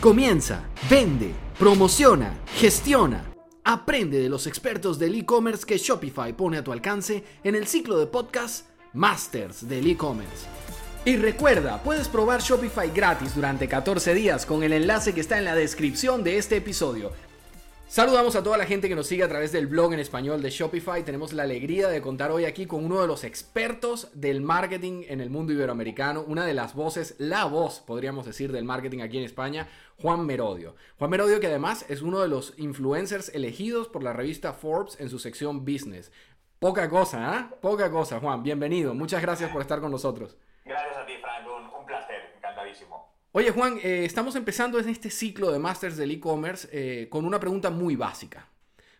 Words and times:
Comienza, 0.00 0.62
vende, 0.90 1.32
promociona, 1.58 2.38
gestiona. 2.56 3.24
Aprende 3.64 4.20
de 4.20 4.28
los 4.28 4.46
expertos 4.46 4.98
del 4.98 5.14
e-commerce 5.14 5.64
que 5.64 5.78
Shopify 5.78 6.34
pone 6.34 6.58
a 6.58 6.62
tu 6.62 6.70
alcance 6.70 7.24
en 7.42 7.54
el 7.54 7.66
ciclo 7.66 7.98
de 7.98 8.06
podcast 8.06 8.66
Masters 8.92 9.66
del 9.66 9.86
e-commerce. 9.86 10.44
Y 11.06 11.16
recuerda, 11.16 11.82
puedes 11.82 12.08
probar 12.08 12.42
Shopify 12.42 12.90
gratis 12.90 13.34
durante 13.34 13.68
14 13.68 14.12
días 14.12 14.44
con 14.44 14.62
el 14.62 14.74
enlace 14.74 15.14
que 15.14 15.22
está 15.22 15.38
en 15.38 15.46
la 15.46 15.54
descripción 15.54 16.22
de 16.22 16.36
este 16.36 16.56
episodio. 16.56 17.12
Saludamos 17.88 18.34
a 18.34 18.42
toda 18.42 18.58
la 18.58 18.66
gente 18.66 18.88
que 18.88 18.96
nos 18.96 19.06
sigue 19.06 19.22
a 19.22 19.28
través 19.28 19.52
del 19.52 19.68
blog 19.68 19.92
en 19.92 20.00
español 20.00 20.42
de 20.42 20.50
Shopify. 20.50 21.04
Tenemos 21.04 21.32
la 21.32 21.44
alegría 21.44 21.88
de 21.88 22.02
contar 22.02 22.32
hoy 22.32 22.44
aquí 22.44 22.66
con 22.66 22.84
uno 22.84 23.00
de 23.00 23.06
los 23.06 23.22
expertos 23.22 24.10
del 24.12 24.40
marketing 24.40 25.04
en 25.08 25.20
el 25.20 25.30
mundo 25.30 25.52
iberoamericano, 25.52 26.24
una 26.26 26.44
de 26.44 26.52
las 26.52 26.74
voces, 26.74 27.14
la 27.18 27.44
voz, 27.44 27.80
podríamos 27.80 28.26
decir, 28.26 28.50
del 28.50 28.64
marketing 28.64 29.02
aquí 29.02 29.18
en 29.18 29.24
España, 29.24 29.68
Juan 30.02 30.26
Merodio. 30.26 30.74
Juan 30.98 31.10
Merodio 31.10 31.38
que 31.38 31.46
además 31.46 31.86
es 31.88 32.02
uno 32.02 32.20
de 32.20 32.28
los 32.28 32.54
influencers 32.58 33.28
elegidos 33.28 33.86
por 33.86 34.02
la 34.02 34.12
revista 34.12 34.52
Forbes 34.52 35.00
en 35.00 35.08
su 35.08 35.20
sección 35.20 35.64
Business. 35.64 36.10
Poca 36.58 36.90
cosa, 36.90 37.38
¿eh? 37.38 37.54
Poca 37.60 37.90
cosa, 37.90 38.18
Juan. 38.18 38.42
Bienvenido. 38.42 38.94
Muchas 38.94 39.22
gracias 39.22 39.50
por 39.52 39.62
estar 39.62 39.80
con 39.80 39.92
nosotros. 39.92 40.36
Gracias 40.64 40.96
a 40.96 41.06
ti, 41.06 41.12
Frank. 41.20 41.46
Un, 41.46 41.86
placer. 41.86 42.32
Encantadísimo. 42.36 43.15
Oye 43.38 43.50
Juan, 43.50 43.78
eh, 43.82 44.06
estamos 44.06 44.34
empezando 44.34 44.78
en 44.78 44.88
este 44.88 45.10
ciclo 45.10 45.52
de 45.52 45.58
Masters 45.58 45.98
del 45.98 46.10
e-commerce 46.10 46.68
eh, 46.72 47.10
con 47.10 47.26
una 47.26 47.38
pregunta 47.38 47.68
muy 47.68 47.94
básica. 47.94 48.48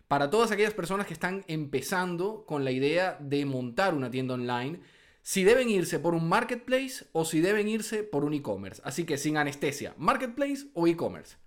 Para 0.07 0.29
todas 0.29 0.51
aquellas 0.51 0.75
personas 0.75 1.07
que 1.07 1.13
están 1.13 1.43
empezando 1.47 2.45
con 2.45 2.63
la 2.63 2.69
idea 2.69 3.17
de 3.19 3.45
montar 3.47 3.95
una 3.95 4.11
tienda 4.11 4.35
online, 4.35 4.79
si 5.23 5.43
deben 5.43 5.71
irse 5.71 5.97
por 5.97 6.13
un 6.13 6.29
marketplace 6.29 7.07
o 7.13 7.25
si 7.25 7.41
deben 7.41 7.67
irse 7.67 8.03
por 8.03 8.23
un 8.23 8.35
e-commerce. 8.35 8.79
Así 8.85 9.07
que 9.07 9.17
sin 9.17 9.37
anestesia, 9.37 9.95
marketplace 9.97 10.67
o 10.75 10.85
e-commerce. 10.85 11.37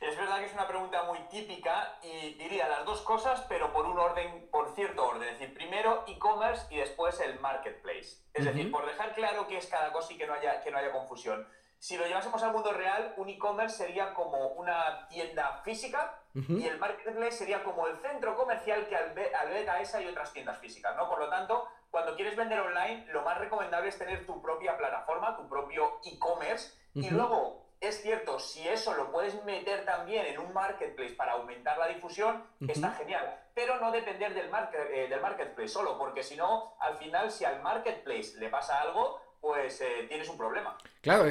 Es 0.00 0.16
verdad 0.16 0.38
que 0.38 0.46
es 0.46 0.52
una 0.52 0.68
pregunta 0.68 1.02
muy 1.02 1.18
típica 1.32 1.98
y 2.00 2.34
diría 2.34 2.68
las 2.68 2.84
dos 2.84 3.00
cosas, 3.00 3.44
pero 3.48 3.72
por 3.72 3.86
un 3.86 3.98
orden, 3.98 4.46
por 4.52 4.72
cierto 4.76 5.04
orden. 5.04 5.30
Es 5.30 5.40
decir, 5.40 5.52
primero 5.52 6.04
e-commerce 6.06 6.72
y 6.72 6.76
después 6.76 7.18
el 7.18 7.40
marketplace. 7.40 8.18
Es 8.32 8.44
decir, 8.44 8.70
por 8.70 8.86
dejar 8.86 9.16
claro 9.16 9.48
qué 9.48 9.58
es 9.58 9.66
cada 9.66 9.90
cosa 9.92 10.12
y 10.12 10.16
que 10.16 10.28
no 10.28 10.34
haya, 10.34 10.62
que 10.62 10.70
no 10.70 10.78
haya 10.78 10.92
confusión. 10.92 11.44
Si 11.84 11.98
lo 11.98 12.06
llevásemos 12.06 12.42
al 12.42 12.50
mundo 12.50 12.72
real, 12.72 13.12
un 13.18 13.28
e-commerce 13.28 13.76
sería 13.76 14.14
como 14.14 14.38
una 14.54 15.06
tienda 15.08 15.60
física 15.64 16.18
y 16.32 16.66
el 16.66 16.78
marketplace 16.78 17.32
sería 17.32 17.62
como 17.62 17.86
el 17.86 17.98
centro 17.98 18.34
comercial 18.38 18.88
que 18.88 18.96
alberga 18.96 19.78
esa 19.82 20.00
y 20.00 20.06
otras 20.06 20.32
tiendas 20.32 20.56
físicas, 20.60 20.96
¿no? 20.96 21.10
Por 21.10 21.18
lo 21.18 21.28
tanto, 21.28 21.68
cuando 21.90 22.16
quieres 22.16 22.36
vender 22.36 22.58
online, 22.60 23.04
lo 23.12 23.20
más 23.20 23.36
recomendable 23.36 23.90
es 23.90 23.98
tener 23.98 24.24
tu 24.24 24.40
propia 24.40 24.78
plataforma, 24.78 25.36
tu 25.36 25.46
propio 25.46 26.00
e-commerce 26.06 26.72
y 26.94 27.10
luego 27.10 27.66
es 27.80 28.00
cierto, 28.00 28.38
si 28.38 28.66
eso 28.66 28.94
lo 28.94 29.12
puedes 29.12 29.44
meter 29.44 29.84
también 29.84 30.24
en 30.24 30.38
un 30.38 30.54
marketplace 30.54 31.12
para 31.12 31.32
aumentar 31.32 31.76
la 31.76 31.88
difusión, 31.88 32.46
está 32.66 32.92
genial. 32.92 33.42
Pero 33.52 33.78
no 33.78 33.92
depender 33.92 34.32
del, 34.32 34.50
eh, 34.90 35.08
del 35.10 35.20
marketplace 35.20 35.68
solo, 35.68 35.98
porque 35.98 36.22
si 36.22 36.34
no, 36.34 36.76
al 36.80 36.96
final, 36.96 37.30
si 37.30 37.44
al 37.44 37.60
marketplace 37.60 38.38
le 38.38 38.48
pasa 38.48 38.80
algo, 38.80 39.20
pues 39.44 39.78
eh, 39.82 40.06
tienes 40.08 40.26
un 40.30 40.38
problema. 40.38 40.74
Claro, 41.02 41.26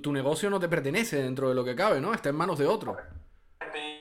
tu 0.00 0.12
negocio 0.12 0.48
no 0.48 0.60
te 0.60 0.68
pertenece 0.68 1.20
dentro 1.20 1.48
de 1.48 1.54
lo 1.56 1.64
que 1.64 1.74
cabe, 1.74 2.00
¿no? 2.00 2.14
Está 2.14 2.28
en 2.28 2.36
manos 2.36 2.60
de 2.60 2.66
otro. 2.66 2.96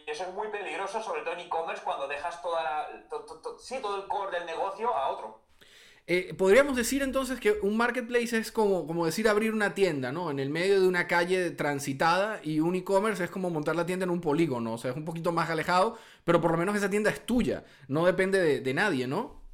Eso 0.05 0.23
es 0.23 0.33
muy 0.35 0.47
peligroso, 0.49 1.01
sobre 1.01 1.23
todo 1.23 1.33
en 1.33 1.39
e-commerce, 1.39 1.81
cuando 1.83 2.07
dejas 2.07 2.39
toda 2.43 2.87
sí, 3.59 3.77
todo 3.81 4.03
el 4.03 4.07
core 4.07 4.37
del 4.37 4.45
negocio 4.45 4.95
a 4.95 5.09
otro. 5.09 5.41
Eh, 6.05 6.35
podríamos 6.37 6.75
decir 6.75 7.01
entonces 7.01 7.39
que 7.39 7.53
un 7.63 7.75
marketplace 7.75 8.37
es 8.37 8.51
como, 8.51 8.85
como 8.85 9.07
decir 9.07 9.27
abrir 9.27 9.51
una 9.51 9.73
tienda, 9.73 10.11
¿no? 10.11 10.29
En 10.29 10.37
el 10.37 10.51
medio 10.51 10.79
de 10.79 10.87
una 10.87 11.07
calle 11.07 11.49
transitada 11.49 12.39
y 12.43 12.59
un 12.59 12.75
e-commerce 12.75 13.23
es 13.23 13.31
como 13.31 13.49
montar 13.49 13.75
la 13.75 13.87
tienda 13.87 14.03
en 14.03 14.11
un 14.11 14.21
polígono, 14.21 14.73
o 14.73 14.77
sea, 14.77 14.91
es 14.91 14.97
un 14.97 15.05
poquito 15.05 15.31
más 15.31 15.49
alejado, 15.49 15.97
pero 16.23 16.39
por 16.39 16.51
lo 16.51 16.57
menos 16.57 16.75
esa 16.75 16.91
tienda 16.91 17.09
es 17.09 17.25
tuya, 17.25 17.65
no 17.87 18.05
depende 18.05 18.39
de, 18.39 18.59
de 18.61 18.73
nadie, 18.75 19.07
¿no? 19.07 19.44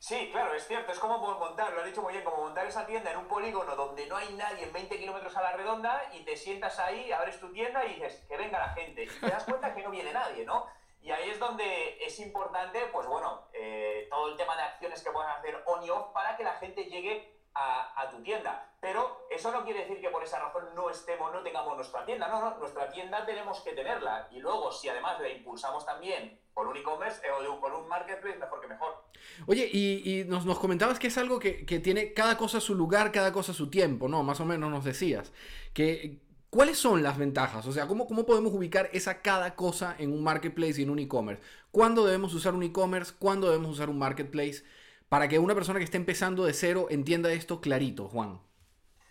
Sí, 0.00 0.28
claro, 0.30 0.54
es 0.54 0.66
cierto, 0.66 0.92
es 0.92 0.98
como 1.00 1.18
montar, 1.18 1.72
lo 1.72 1.80
has 1.80 1.86
dicho 1.86 2.02
muy 2.02 2.12
bien, 2.12 2.24
como 2.24 2.44
montar 2.44 2.64
esa 2.66 2.86
tienda 2.86 3.10
en 3.10 3.18
un 3.18 3.26
polígono 3.26 3.74
donde 3.74 4.06
no 4.06 4.16
hay 4.16 4.32
nadie 4.34 4.62
en 4.62 4.72
20 4.72 4.96
kilómetros 4.96 5.36
a 5.36 5.42
la 5.42 5.52
redonda 5.52 6.08
y 6.12 6.20
te 6.24 6.36
sientas 6.36 6.78
ahí, 6.78 7.10
abres 7.10 7.40
tu 7.40 7.52
tienda 7.52 7.84
y 7.84 7.94
dices, 7.94 8.24
que 8.28 8.36
venga 8.36 8.60
la 8.60 8.68
gente. 8.70 9.02
Y 9.02 9.06
te 9.08 9.28
das 9.28 9.42
cuenta 9.42 9.74
que 9.74 9.82
no 9.82 9.90
viene 9.90 10.12
nadie, 10.12 10.44
¿no? 10.44 10.66
Y 11.02 11.10
ahí 11.10 11.30
es 11.30 11.38
donde 11.40 11.98
es 12.04 12.18
importante, 12.20 12.80
pues 12.92 13.08
bueno, 13.08 13.48
eh, 13.52 14.06
todo 14.08 14.28
el 14.28 14.36
tema 14.36 14.56
de 14.56 14.62
acciones 14.62 15.02
que 15.02 15.10
puedan 15.10 15.36
hacer 15.36 15.62
on 15.66 15.82
y 15.82 15.90
off 15.90 16.12
para 16.12 16.36
que 16.36 16.44
la 16.44 16.54
gente 16.54 16.84
llegue 16.84 17.37
a, 17.54 18.08
tu 18.10 18.22
tienda. 18.22 18.64
Pero 18.80 19.26
eso 19.30 19.50
no 19.50 19.64
quiere 19.64 19.80
decir 19.80 20.00
que 20.00 20.08
por 20.10 20.22
esa 20.22 20.38
razón 20.38 20.64
no 20.74 20.88
estemos, 20.90 21.32
no 21.32 21.42
tengamos 21.42 21.76
nuestra 21.76 22.04
tienda. 22.04 22.28
No, 22.28 22.40
no, 22.40 22.58
nuestra 22.58 22.90
tienda 22.90 23.26
tenemos 23.26 23.60
que 23.60 23.72
tenerla. 23.72 24.28
Y 24.30 24.40
luego, 24.40 24.70
si 24.70 24.88
además 24.88 25.20
la 25.20 25.28
impulsamos 25.28 25.84
también 25.84 26.40
por 26.54 26.68
un 26.68 26.76
e-commerce 26.76 27.20
eh, 27.26 27.30
o 27.30 27.60
por 27.60 27.72
un 27.72 27.88
marketplace, 27.88 28.38
mejor 28.38 28.60
que 28.60 28.66
mejor. 28.68 29.04
Oye, 29.46 29.68
y, 29.72 30.24
nos, 30.26 30.44
comentabas 30.58 30.98
que 30.98 31.08
es 31.08 31.18
algo 31.18 31.38
que, 31.38 31.66
que, 31.66 31.80
tiene 31.80 32.12
cada 32.12 32.36
cosa 32.36 32.60
su 32.60 32.74
lugar, 32.74 33.10
cada 33.10 33.32
cosa 33.32 33.52
su 33.52 33.68
tiempo, 33.70 34.08
¿no? 34.08 34.22
Más 34.22 34.40
o 34.40 34.44
menos 34.44 34.70
nos 34.70 34.84
decías. 34.84 35.32
Que, 35.74 36.20
¿Cuáles 36.50 36.78
son 36.78 37.02
las 37.02 37.18
ventajas? 37.18 37.66
O 37.66 37.72
sea, 37.72 37.86
¿cómo, 37.86 38.06
¿cómo 38.06 38.24
podemos 38.24 38.54
ubicar 38.54 38.88
esa 38.94 39.20
cada 39.20 39.54
cosa 39.54 39.94
en 39.98 40.12
un 40.14 40.22
marketplace 40.22 40.80
y 40.80 40.84
en 40.84 40.90
un 40.90 40.98
e-commerce? 40.98 41.42
¿Cuándo 41.70 42.06
debemos 42.06 42.32
usar 42.32 42.54
un 42.54 42.62
e-commerce? 42.62 43.12
¿Cuándo 43.18 43.48
debemos 43.48 43.72
usar 43.72 43.90
un 43.90 43.98
marketplace? 43.98 44.64
Para 45.08 45.28
que 45.28 45.38
una 45.38 45.54
persona 45.54 45.78
que 45.78 45.84
esté 45.84 45.96
empezando 45.96 46.44
de 46.44 46.52
cero 46.52 46.86
entienda 46.90 47.32
esto 47.32 47.60
clarito, 47.60 48.08
Juan? 48.08 48.40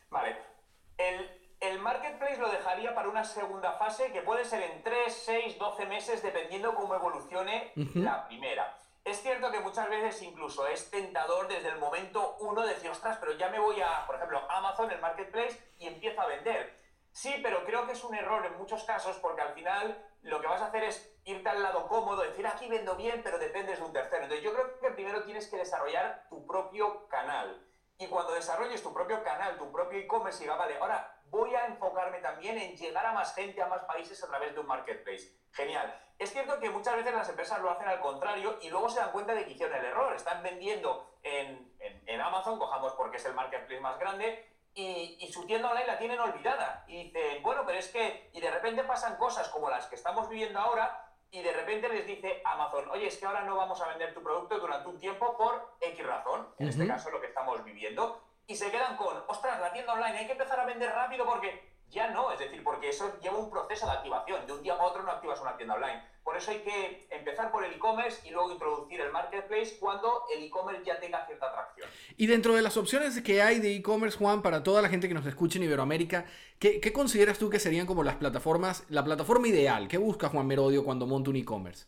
Vale. 0.10 0.36
El, 0.98 1.80
marketplace 1.80 2.38
lo 2.38 2.50
dejaría 2.50 2.94
para 2.94 3.08
una 3.08 3.24
segunda 3.24 3.74
fase 3.74 4.12
que 4.12 4.22
puede 4.22 4.44
ser 4.44 4.62
en 4.62 4.84
3, 4.84 5.14
6, 5.14 5.58
12 5.58 5.86
meses, 5.86 6.22
dependiendo 6.22 6.76
cómo 6.76 6.94
evolucione 6.96 7.72
la 7.96 8.28
primera. 8.28 8.78
Es 9.06 9.22
cierto 9.22 9.50
que 9.52 9.62
muchas 9.62 9.90
veces 9.90 10.22
incluso 10.22 10.68
es 10.68 10.92
tentador 10.92 11.48
desde 11.48 11.70
el 11.70 11.80
momento 11.80 12.36
uno 12.42 12.66
decir, 12.66 12.90
ostras, 12.90 13.18
pero 13.22 13.38
ya 13.38 13.48
me 13.50 13.58
voy 13.58 13.80
a, 13.80 14.06
por 14.06 14.18
ejemplo, 14.18 14.42
Amazon, 14.50 14.92
el 14.92 15.00
marketplace, 15.00 15.58
y 15.80 15.88
empiezo 15.88 16.20
a 16.20 16.28
vender. 16.28 16.77
Sí, 17.18 17.40
pero 17.42 17.66
creo 17.66 17.88
que 17.88 17.94
es 17.94 18.04
un 18.04 18.14
error 18.14 18.46
en 18.46 18.56
muchos 18.60 18.84
casos 18.84 19.18
porque 19.18 19.42
al 19.42 19.56
final 19.56 20.08
lo 20.22 20.40
que 20.40 20.46
vas 20.46 20.62
a 20.62 20.68
hacer 20.68 20.84
es 20.84 21.18
irte 21.26 21.50
al 21.50 21.64
lado 21.64 21.88
cómodo, 21.88 22.22
decir 22.22 22.46
aquí 22.46 22.70
vendo 22.70 22.96
bien, 22.96 23.24
pero 23.24 23.40
dependes 23.40 23.80
de 23.80 23.86
un 23.86 23.92
tercero. 23.92 24.22
Entonces 24.22 24.46
yo 24.46 24.54
creo 24.54 24.80
que 24.80 24.92
primero 24.92 25.24
tienes 25.24 25.48
que 25.48 25.58
desarrollar 25.58 26.28
tu 26.30 26.46
propio 26.46 27.08
canal. 27.08 27.66
Y 27.98 28.06
cuando 28.06 28.34
desarrolles 28.34 28.84
tu 28.84 28.94
propio 28.94 29.24
canal, 29.24 29.58
tu 29.58 29.72
propio 29.72 29.98
e-commerce, 29.98 30.44
diga, 30.44 30.58
vale, 30.58 30.78
ahora 30.78 31.20
voy 31.32 31.56
a 31.56 31.66
enfocarme 31.66 32.20
también 32.20 32.60
en 32.60 32.78
llegar 32.78 33.04
a 33.04 33.14
más 33.14 33.34
gente, 33.34 33.64
a 33.64 33.68
más 33.68 33.82
países 33.86 34.24
a 34.24 34.28
través 34.28 34.54
de 34.54 34.60
un 34.60 34.68
marketplace. 34.68 35.40
Genial. 35.54 36.00
Es 36.20 36.32
cierto 36.32 36.60
que 36.60 36.70
muchas 36.70 36.98
veces 36.98 37.16
las 37.16 37.30
empresas 37.30 37.60
lo 37.62 37.72
hacen 37.72 37.88
al 37.88 38.00
contrario 38.00 38.60
y 38.62 38.70
luego 38.70 38.90
se 38.90 39.00
dan 39.00 39.12
cuenta 39.12 39.34
de 39.34 39.44
que 39.44 39.54
hicieron 39.54 39.76
el 39.76 39.86
error. 39.86 40.14
Están 40.14 40.44
vendiendo 40.44 41.18
en, 41.24 41.74
en 41.80 42.22
Amazon, 42.22 42.60
cojamos 42.60 42.94
porque 42.94 43.18
es 43.18 43.26
el 43.26 43.34
marketplace 43.34 43.82
más 43.82 43.98
grande, 43.98 44.57
y, 44.78 45.32
su 45.32 45.46
tienda 45.46 45.70
online 45.70 45.88
la 45.88 45.98
tienen 45.98 46.20
olvidada. 46.20 46.86
Y 46.88 47.06
dicen, 47.06 47.42
bueno, 47.42 47.64
pero 47.66 47.80
es 47.80 47.88
que, 47.88 48.30
y 48.34 48.40
de 48.40 48.52
repente 48.52 48.84
pasan 48.84 49.18
cosas 49.18 49.50
como 49.50 49.70
las 49.70 49.88
que 49.88 49.96
estamos 49.96 50.30
viviendo 50.30 50.60
ahora, 50.60 51.04
y 51.32 51.42
de 51.42 51.52
repente 51.52 51.90
les 51.90 52.06
dice 52.06 52.42
Amazon, 52.46 52.90
oye, 52.92 53.08
es 53.08 53.18
que 53.18 53.26
ahora 53.26 53.42
no 53.42 53.56
vamos 53.56 53.82
a 53.82 53.88
vender 53.88 54.14
tu 54.14 54.24
producto 54.24 54.60
durante 54.60 54.88
un 54.88 55.00
tiempo 55.00 55.36
por 55.36 55.76
X 55.82 56.06
razón, 56.06 56.48
en 56.60 56.70
este 56.70 56.88
caso 56.88 57.10
lo 57.10 57.20
que 57.20 57.28
estamos 57.28 57.64
viviendo, 57.64 58.22
y 58.46 58.56
se 58.56 58.72
quedan 58.72 58.96
con, 58.96 59.24
ostras, 59.28 59.60
la 59.60 59.74
tienda 59.74 59.94
online 59.94 60.20
hay 60.20 60.26
que 60.26 60.32
empezar 60.32 60.60
a 60.60 60.66
vender 60.66 60.90
rápido 60.92 61.26
porque 61.26 61.67
ya 61.90 62.10
no, 62.10 62.32
es 62.32 62.40
decir, 62.40 62.64
porque 62.64 62.90
eso 62.90 63.18
lleva 63.22 63.38
un 63.38 63.50
proceso 63.50 63.86
de 63.86 63.94
activación, 63.94 64.46
de 64.46 64.54
un 64.54 64.62
día 64.62 64.74
a 64.74 64.84
otro 64.84 65.04
no 65.04 65.12
activas 65.12 65.40
una 65.42 65.56
tienda 65.56 65.76
online. 65.76 66.04
Por 66.24 66.36
eso 66.36 66.52
hay 66.52 66.60
que 66.60 67.08
empezar 67.10 67.52
por 67.52 67.64
el 67.64 67.74
e-commerce 67.74 68.28
y 68.28 68.32
luego 68.32 68.52
introducir 68.52 69.00
el 69.00 69.14
marketplace 69.14 69.78
cuando 69.80 70.26
el 70.36 70.44
e-commerce 70.44 70.84
ya 70.84 71.00
tenga 71.00 71.26
cierta 71.26 71.48
atracción. 71.48 71.90
Y 72.18 72.28
dentro 72.28 72.54
de 72.54 72.62
las 72.62 72.76
opciones 72.76 73.22
que 73.22 73.42
hay 73.42 73.60
de 73.60 73.74
e-commerce, 73.74 74.18
Juan, 74.18 74.42
para 74.42 74.62
toda 74.62 74.82
la 74.82 74.90
gente 74.90 75.08
que 75.08 75.14
nos 75.14 75.26
escuche 75.26 75.58
en 75.58 75.64
Iberoamérica, 75.64 76.26
¿qué, 76.60 76.92
consideras 76.92 77.38
tú 77.38 77.50
que 77.50 77.60
serían 77.60 77.88
como 77.88 78.04
las 78.04 78.16
plataformas, 78.16 78.84
la 78.90 79.06
plataforma 79.06 79.48
ideal? 79.48 79.88
¿Qué 79.88 79.98
busca 79.98 80.28
Juan 80.28 80.48
Merodio 80.48 80.84
cuando 80.84 81.08
monta 81.08 81.30
un 81.30 81.38
e-commerce? 81.38 81.86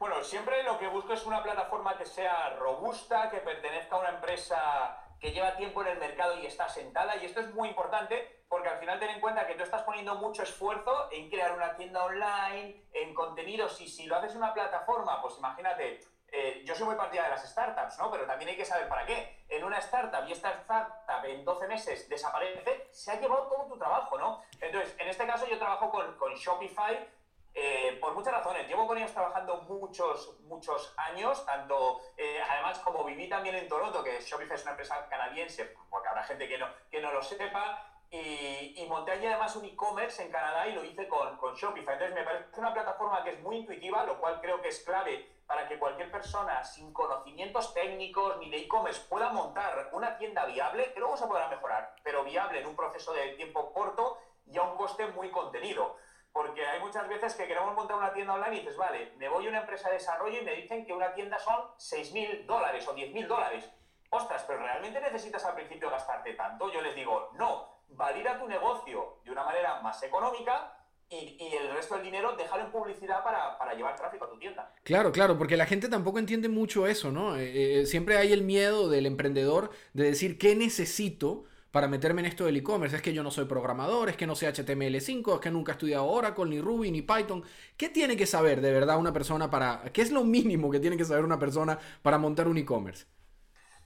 Bueno, 0.00 0.22
siempre 0.24 0.64
lo 0.64 0.78
que 0.78 0.88
busco 0.88 1.12
es 1.12 1.24
una 1.24 1.42
plataforma 1.42 1.96
que 1.96 2.04
sea 2.04 2.56
robusta, 2.58 3.30
que 3.30 3.38
pertenezca 3.38 3.94
a 3.94 4.00
una 4.00 4.10
empresa 4.10 5.05
que 5.20 5.32
lleva 5.32 5.56
tiempo 5.56 5.82
en 5.82 5.88
el 5.88 5.98
mercado 5.98 6.38
y 6.38 6.46
está 6.46 6.68
sentada. 6.68 7.16
Y 7.16 7.26
esto 7.26 7.40
es 7.40 7.52
muy 7.54 7.68
importante 7.68 8.44
porque 8.48 8.68
al 8.68 8.78
final 8.78 8.98
ten 8.98 9.10
en 9.10 9.20
cuenta 9.20 9.46
que 9.46 9.54
tú 9.54 9.62
estás 9.62 9.82
poniendo 9.82 10.14
mucho 10.16 10.42
esfuerzo 10.42 11.08
en 11.10 11.28
crear 11.28 11.52
una 11.52 11.76
tienda 11.76 12.04
online, 12.04 12.84
en 12.92 13.14
contenidos. 13.14 13.80
Y 13.80 13.88
si 13.88 14.06
lo 14.06 14.16
haces 14.16 14.32
en 14.32 14.38
una 14.38 14.54
plataforma, 14.54 15.20
pues 15.20 15.38
imagínate, 15.38 16.00
eh, 16.28 16.62
yo 16.64 16.74
soy 16.74 16.86
muy 16.86 16.96
partida 16.96 17.24
de 17.24 17.30
las 17.30 17.48
startups, 17.48 17.98
¿no? 17.98 18.10
Pero 18.10 18.26
también 18.26 18.50
hay 18.50 18.56
que 18.56 18.64
saber 18.64 18.88
para 18.88 19.06
qué. 19.06 19.44
En 19.48 19.64
una 19.64 19.78
startup 19.78 20.28
y 20.28 20.32
esta 20.32 20.50
startup 20.50 21.24
en 21.24 21.44
12 21.44 21.68
meses 21.68 22.08
desaparece, 22.08 22.88
se 22.92 23.10
ha 23.10 23.20
llevado 23.20 23.48
todo 23.48 23.66
tu 23.66 23.78
trabajo, 23.78 24.18
¿no? 24.18 24.42
Entonces, 24.60 24.94
en 24.98 25.08
este 25.08 25.26
caso 25.26 25.46
yo 25.46 25.58
trabajo 25.58 25.90
con 25.90 26.34
Shopify 26.34 27.15
eh, 27.58 27.96
por 28.02 28.12
muchas 28.12 28.34
razones. 28.34 28.68
Llevo 28.68 28.86
con 28.86 28.98
ellos 28.98 29.12
trabajando 29.12 29.62
muchos, 29.62 30.38
muchos 30.40 30.92
años, 30.98 31.44
tanto, 31.46 32.02
eh, 32.18 32.38
además, 32.50 32.78
como 32.80 33.02
viví 33.02 33.30
también 33.30 33.54
en 33.54 33.66
Toronto, 33.66 34.04
que 34.04 34.20
Shopify 34.20 34.56
es 34.56 34.62
una 34.62 34.72
empresa 34.72 35.08
canadiense, 35.08 35.74
porque 35.88 36.06
habrá 36.06 36.22
gente 36.24 36.46
que 36.46 36.58
no, 36.58 36.68
que 36.90 37.00
no 37.00 37.10
lo 37.10 37.22
sepa, 37.22 37.94
y, 38.10 38.84
monté 38.88 39.12
allí 39.12 39.26
además 39.26 39.56
un 39.56 39.64
e-commerce 39.64 40.22
en 40.22 40.30
Canadá 40.30 40.68
y 40.68 40.74
lo 40.74 40.84
hice 40.84 41.08
con, 41.08 41.36
con 41.38 41.54
Shopify. 41.54 41.94
Entonces 41.94 42.14
me 42.14 42.24
parece 42.24 42.60
una 42.60 42.74
plataforma 42.74 43.24
que 43.24 43.30
es 43.30 43.40
muy 43.40 43.56
intuitiva, 43.56 44.04
lo 44.04 44.20
cual 44.20 44.38
creo 44.40 44.60
que 44.60 44.68
es 44.68 44.80
clave 44.84 45.26
para 45.46 45.66
que 45.66 45.78
cualquier 45.78 46.10
persona 46.10 46.62
sin 46.62 46.92
conocimientos 46.92 47.72
técnicos 47.72 48.36
ni 48.38 48.50
de 48.50 48.58
e-commerce 48.58 49.00
pueda 49.08 49.30
montar 49.30 49.88
una 49.92 50.18
tienda 50.18 50.44
viable, 50.44 50.92
que 50.92 51.00
luego 51.00 51.16
se 51.16 51.26
podrá 51.26 51.48
mejorar, 51.48 51.96
pero 52.02 52.22
viable 52.22 52.60
en 52.60 52.66
un 52.66 52.76
proceso 52.76 53.12
de 53.12 53.30
tiempo 53.30 53.72
corto 53.72 54.18
y 54.46 54.58
a 54.58 54.62
un 54.62 54.76
coste 54.76 55.06
muy 55.08 55.30
contenido. 55.30 55.96
Porque 56.36 56.66
hay 56.66 56.80
muchas 56.80 57.08
veces 57.08 57.34
que 57.34 57.46
queremos 57.46 57.74
montar 57.74 57.96
una 57.96 58.12
tienda 58.12 58.34
online 58.34 58.56
y 58.56 58.60
dices, 58.60 58.76
vale, 58.76 59.14
me 59.16 59.26
voy 59.26 59.46
a 59.46 59.48
una 59.48 59.60
empresa 59.60 59.88
de 59.88 59.94
desarrollo 59.94 60.38
y 60.38 60.44
me 60.44 60.54
dicen 60.54 60.84
que 60.84 60.92
una 60.92 61.14
tienda 61.14 61.38
son 61.38 61.56
6.000 61.78 62.44
dólares 62.44 62.86
o 62.86 62.94
10.000 62.94 63.26
dólares. 63.26 63.64
Ostras, 64.10 64.44
pero 64.46 64.58
¿realmente 64.58 65.00
necesitas 65.00 65.42
al 65.46 65.54
principio 65.54 65.88
gastarte 65.88 66.34
tanto? 66.34 66.70
Yo 66.70 66.82
les 66.82 66.94
digo, 66.94 67.30
no, 67.38 67.80
valida 67.88 68.38
tu 68.38 68.46
negocio 68.46 69.20
de 69.24 69.30
una 69.30 69.44
manera 69.44 69.80
más 69.80 70.02
económica 70.02 70.76
y, 71.08 71.38
el 71.40 71.70
resto 71.70 71.94
del 71.94 72.04
dinero 72.04 72.36
déjalo 72.36 72.64
en 72.64 72.70
publicidad 72.70 73.24
para, 73.24 73.72
llevar 73.74 73.96
tráfico 73.96 74.26
a 74.26 74.30
tu 74.30 74.38
tienda. 74.38 74.74
Claro, 74.82 75.12
claro, 75.12 75.38
porque 75.38 75.56
la 75.56 75.64
gente 75.64 75.88
tampoco 75.88 76.18
entiende 76.18 76.50
mucho 76.50 76.86
eso, 76.86 77.10
¿no? 77.10 77.38
Eh, 77.38 77.80
eh, 77.80 77.86
siempre 77.86 78.18
hay 78.18 78.34
el 78.34 78.42
miedo 78.42 78.90
del 78.90 79.06
emprendedor 79.06 79.70
de 79.94 80.04
decir 80.04 80.36
qué 80.36 80.54
necesito 80.54 81.44
para 81.76 81.88
meterme 81.88 82.22
en 82.22 82.28
esto 82.28 82.46
del 82.46 82.56
e-commerce. 82.56 82.96
Es 82.96 83.02
que 83.02 83.12
yo 83.12 83.22
no 83.22 83.30
soy 83.30 83.44
programador, 83.44 84.08
es 84.08 84.16
que 84.16 84.26
no 84.26 84.34
sé 84.34 84.48
HTML5, 84.48 85.34
es 85.34 85.40
que 85.42 85.50
nunca 85.50 85.72
he 85.72 85.74
estudiado 85.74 86.06
Oracle, 86.06 86.46
ni 86.46 86.58
Ruby, 86.58 86.90
ni 86.90 87.02
Python. 87.02 87.44
¿Qué 87.76 87.90
tiene 87.90 88.16
que 88.16 88.24
saber 88.24 88.62
de 88.62 88.72
verdad 88.72 88.96
una 88.96 89.12
persona 89.12 89.50
para... 89.50 89.82
¿Qué 89.92 90.00
es 90.00 90.10
lo 90.10 90.24
mínimo 90.24 90.70
que 90.70 90.80
tiene 90.80 90.96
que 90.96 91.04
saber 91.04 91.22
una 91.22 91.38
persona 91.38 91.78
para 92.00 92.16
montar 92.16 92.48
un 92.48 92.56
e-commerce? 92.56 93.04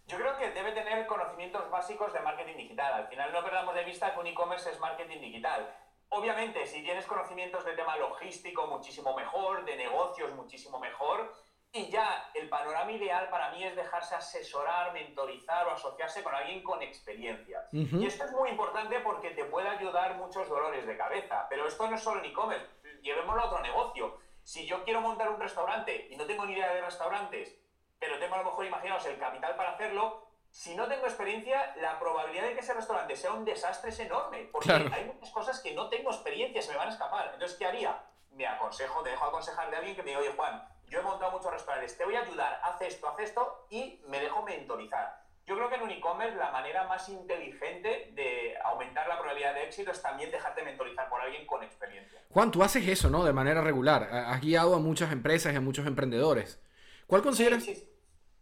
Yo 0.06 0.18
creo 0.18 0.38
que 0.38 0.52
debe 0.52 0.70
tener 0.70 1.04
conocimientos 1.08 1.68
básicos 1.68 2.12
de 2.12 2.20
marketing 2.20 2.58
digital. 2.58 2.92
Al 2.92 3.08
final 3.08 3.32
no 3.32 3.42
perdamos 3.42 3.74
de 3.74 3.82
vista 3.82 4.14
que 4.14 4.20
un 4.20 4.26
e-commerce 4.28 4.70
es 4.70 4.78
marketing 4.78 5.20
digital 5.20 5.68
Obviamente, 6.12 6.66
si 6.66 6.82
tienes 6.82 7.06
conocimientos 7.06 7.64
de 7.64 7.72
tema 7.74 7.96
logístico, 7.96 8.66
muchísimo 8.66 9.14
mejor, 9.14 9.64
de 9.64 9.76
negocios, 9.76 10.34
muchísimo 10.34 10.80
mejor. 10.80 11.32
Y 11.72 11.88
ya 11.88 12.30
el 12.34 12.48
panorama 12.48 12.90
ideal 12.90 13.28
para 13.30 13.50
mí 13.50 13.62
es 13.62 13.76
dejarse 13.76 14.16
asesorar, 14.16 14.92
mentorizar 14.92 15.68
o 15.68 15.70
asociarse 15.70 16.22
con 16.22 16.34
alguien 16.34 16.62
con 16.64 16.82
experiencia. 16.82 17.64
Y 17.70 18.06
esto 18.06 18.24
es 18.24 18.32
muy 18.32 18.50
importante 18.50 18.98
porque 19.00 19.30
te 19.30 19.44
puede 19.44 19.68
ayudar 19.68 20.16
muchos 20.16 20.48
dolores 20.48 20.84
de 20.84 20.96
cabeza. 20.96 21.46
Pero 21.48 21.68
esto 21.68 21.88
no 21.88 21.94
es 21.94 22.02
solo 22.02 22.20
en 22.20 22.30
e-commerce, 22.30 22.66
llevémoslo 23.02 23.40
a 23.40 23.46
otro 23.46 23.60
negocio. 23.60 24.18
Si 24.42 24.66
yo 24.66 24.82
quiero 24.82 25.00
montar 25.00 25.30
un 25.30 25.38
restaurante 25.38 26.08
y 26.10 26.16
no 26.16 26.26
tengo 26.26 26.44
ni 26.44 26.54
idea 26.54 26.74
de 26.74 26.80
restaurantes, 26.80 27.56
pero 28.00 28.18
tengo 28.18 28.34
a 28.34 28.38
lo 28.38 28.44
mejor, 28.44 28.66
imaginaos, 28.66 29.06
el 29.06 29.18
capital 29.18 29.54
para 29.54 29.72
hacerlo, 29.72 30.26
si 30.50 30.74
no 30.74 30.88
tengo 30.88 31.06
experiencia, 31.06 31.72
la 31.76 32.00
probabilidad 32.00 32.44
de 32.48 32.54
que 32.54 32.60
ese 32.60 32.74
restaurante 32.74 33.14
sea 33.14 33.32
un 33.32 33.44
desastre 33.44 33.90
es 33.90 34.00
enorme, 34.00 34.48
porque 34.50 34.72
hay 34.72 35.04
muchas 35.04 35.30
cosas 35.30 35.60
que 35.60 35.74
no 35.74 35.88
tengo 35.88 36.10
experiencia, 36.10 36.60
se 36.60 36.72
me 36.72 36.78
van 36.78 36.88
a 36.88 36.92
escapar. 36.92 37.30
Entonces, 37.32 37.56
¿qué 37.56 37.66
haría? 37.66 38.02
Me 38.32 38.46
aconsejo, 38.46 39.02
te 39.02 39.10
dejo 39.10 39.26
aconsejar 39.26 39.70
de 39.70 39.76
alguien 39.76 39.94
que 39.94 40.02
me 40.02 40.08
diga, 40.08 40.20
oye 40.20 40.32
Juan, 40.32 40.66
yo 40.90 40.98
he 40.98 41.02
montado 41.02 41.32
muchos 41.32 41.52
restaurantes, 41.52 41.96
te 41.96 42.04
voy 42.04 42.16
a 42.16 42.22
ayudar, 42.22 42.60
haz 42.62 42.82
esto, 42.82 43.08
haz 43.08 43.18
esto, 43.20 43.66
y 43.70 44.02
me 44.08 44.20
dejo 44.20 44.42
mentorizar. 44.42 45.20
Yo 45.46 45.56
creo 45.56 45.68
que 45.68 45.76
en 45.76 45.82
un 45.82 45.90
e-commerce 45.90 46.36
la 46.36 46.50
manera 46.50 46.86
más 46.86 47.08
inteligente 47.08 48.12
de 48.14 48.54
aumentar 48.64 49.08
la 49.08 49.18
probabilidad 49.18 49.54
de 49.54 49.64
éxito 49.64 49.90
es 49.90 50.02
también 50.02 50.30
dejarte 50.30 50.62
mentorizar 50.62 51.08
por 51.08 51.20
alguien 51.20 51.46
con 51.46 51.62
experiencia. 51.62 52.20
Juan, 52.30 52.50
tú 52.50 52.62
haces 52.62 52.86
eso, 52.86 53.10
¿no? 53.10 53.24
De 53.24 53.32
manera 53.32 53.60
regular. 53.60 54.04
Has 54.12 54.40
guiado 54.40 54.74
a 54.74 54.78
muchas 54.78 55.10
empresas 55.10 55.52
y 55.52 55.56
a 55.56 55.60
muchos 55.60 55.86
emprendedores. 55.86 56.60
¿Cuál 57.06 57.22
consideras? 57.22 57.64
Sí. 57.64 57.88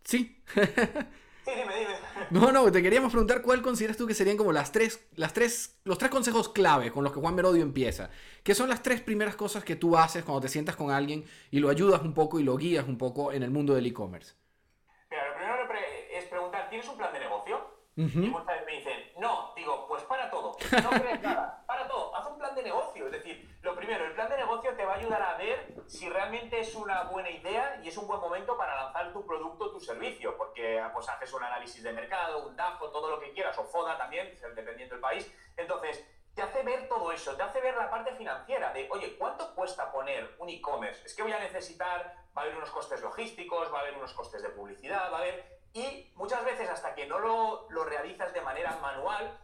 sí. 0.05 0.45
No, 2.31 2.53
no, 2.53 2.71
te 2.71 2.83
queríamos 2.83 3.11
preguntar 3.11 3.41
cuál 3.41 3.63
consideras 3.63 3.97
tú 3.97 4.07
que 4.07 4.13
serían 4.13 4.37
como 4.37 4.53
las 4.53 4.71
tres, 4.71 5.09
las 5.17 5.33
tres, 5.33 5.81
los 5.85 5.97
tres 5.97 6.11
consejos 6.11 6.51
clave 6.51 6.91
con 6.91 7.03
los 7.03 7.13
que 7.13 7.21
Juan 7.21 7.35
Merodio 7.35 7.63
empieza. 7.63 8.11
¿Qué 8.43 8.55
son 8.55 8.69
las 8.69 8.83
tres 8.83 9.01
primeras 9.01 9.35
cosas 9.35 9.65
que 9.65 9.77
tú 9.77 9.97
haces 9.97 10.25
cuando 10.25 10.43
te 10.43 10.49
sientas 10.49 10.77
con 10.77 10.91
alguien 10.91 11.25
y 11.51 11.59
lo 11.59 11.71
ayudas 11.71 12.03
un 12.03 12.13
poco 12.13 12.39
y 12.39 12.43
lo 12.43 12.57
guías 12.57 12.87
un 12.87 12.99
poco 12.99 13.33
en 13.33 13.43
el 13.43 13.51
mundo 13.51 13.75
del 13.75 13.87
e-commerce? 13.87 14.35
Mira, 15.11 15.27
lo 15.27 15.67
primero 15.69 15.87
es 16.13 16.25
preguntar, 16.27 16.69
¿tienes 16.69 16.87
un 16.89 16.99
plan 16.99 17.13
de 17.13 17.21
negocio? 17.21 17.79
Y 17.97 18.03
muchas 18.03 18.47
veces 18.47 18.67
me 18.67 18.73
dicen, 18.73 18.99
no, 19.19 19.53
digo, 19.57 19.87
pues 19.89 20.03
para 20.05 20.31
todo, 20.31 20.57
no 20.83 20.91
crees 20.91 21.23
nada, 21.23 21.65
para 21.67 21.89
todo, 21.89 22.15
haz 22.15 22.31
un 22.31 22.39
plan 22.39 22.55
de 22.55 22.63
negocio. 22.63 23.07
Es 23.07 23.13
decir, 23.13 23.49
lo 23.63 23.75
primero, 23.75 24.05
el 24.05 24.13
plan 24.13 24.29
de 24.29 24.37
negocio 24.37 24.71
te 24.77 24.85
va 24.85 24.93
a 24.93 24.97
ayudar 24.99 25.23
a 25.23 25.37
ver 25.37 25.78
si 25.89 26.09
realmente 26.09 26.61
es 26.61 26.75
una 26.75 27.05
buena 27.05 27.31
idea 27.31 27.81
y 27.83 27.89
es 27.89 27.97
un 27.97 28.07
buen 28.07 28.21
momento 28.21 28.57
para 28.59 28.77
lanzar 28.85 29.11
tu 29.13 29.25
producto 29.25 29.65
o 29.65 29.71
tu 29.71 29.81
servicio, 29.81 30.37
porque 30.37 30.83
pues 30.93 31.09
haces 31.09 31.33
un 31.33 31.43
análisis 31.43 31.83
de 31.83 31.93
mercado, 31.93 32.47
un 32.47 32.55
DAFO, 32.55 32.91
todo 32.91 33.11
lo 33.11 33.19
que 33.19 33.33
quieras, 33.33 33.57
o 33.59 33.65
FODA 33.65 33.97
también, 33.97 34.39
dependiendo 34.55 34.95
del 34.95 35.01
país. 35.01 35.33
Entonces, 35.57 36.07
te 36.35 36.43
hace 36.43 36.63
ver 36.63 36.89
todo 36.89 37.11
eso, 37.11 37.35
te 37.37 37.43
hace 37.43 37.61
ver 37.61 37.75
la 37.75 37.91
parte 37.91 38.15
financiera 38.15 38.73
de, 38.73 38.87
oye, 38.91 39.17
¿cuánto 39.17 39.55
cuesta 39.55 39.91
poner 39.91 40.37
un 40.39 40.51
e-commerce? 40.51 41.07
Es 41.07 41.15
que 41.15 41.23
voy 41.23 41.33
a 41.33 41.39
necesitar, 41.39 42.15
va 42.37 42.43
a 42.43 42.45
haber 42.45 42.57
unos 42.57 42.71
costes 42.71 43.01
logísticos, 43.01 43.73
va 43.73 43.79
a 43.79 43.81
haber 43.81 43.97
unos 43.97 44.13
costes 44.13 44.43
de 44.43 44.51
publicidad, 44.51 45.11
va 45.11 45.17
a 45.17 45.21
haber... 45.21 45.59
Y 45.73 46.13
muchas 46.17 46.45
veces 46.45 46.69
hasta 46.69 46.95
que 46.95 47.07
no 47.07 47.19
lo, 47.19 47.67
lo 47.71 47.85
realizas 47.85 48.33
de 48.35 48.41
manera 48.43 48.77
manual, 48.83 49.39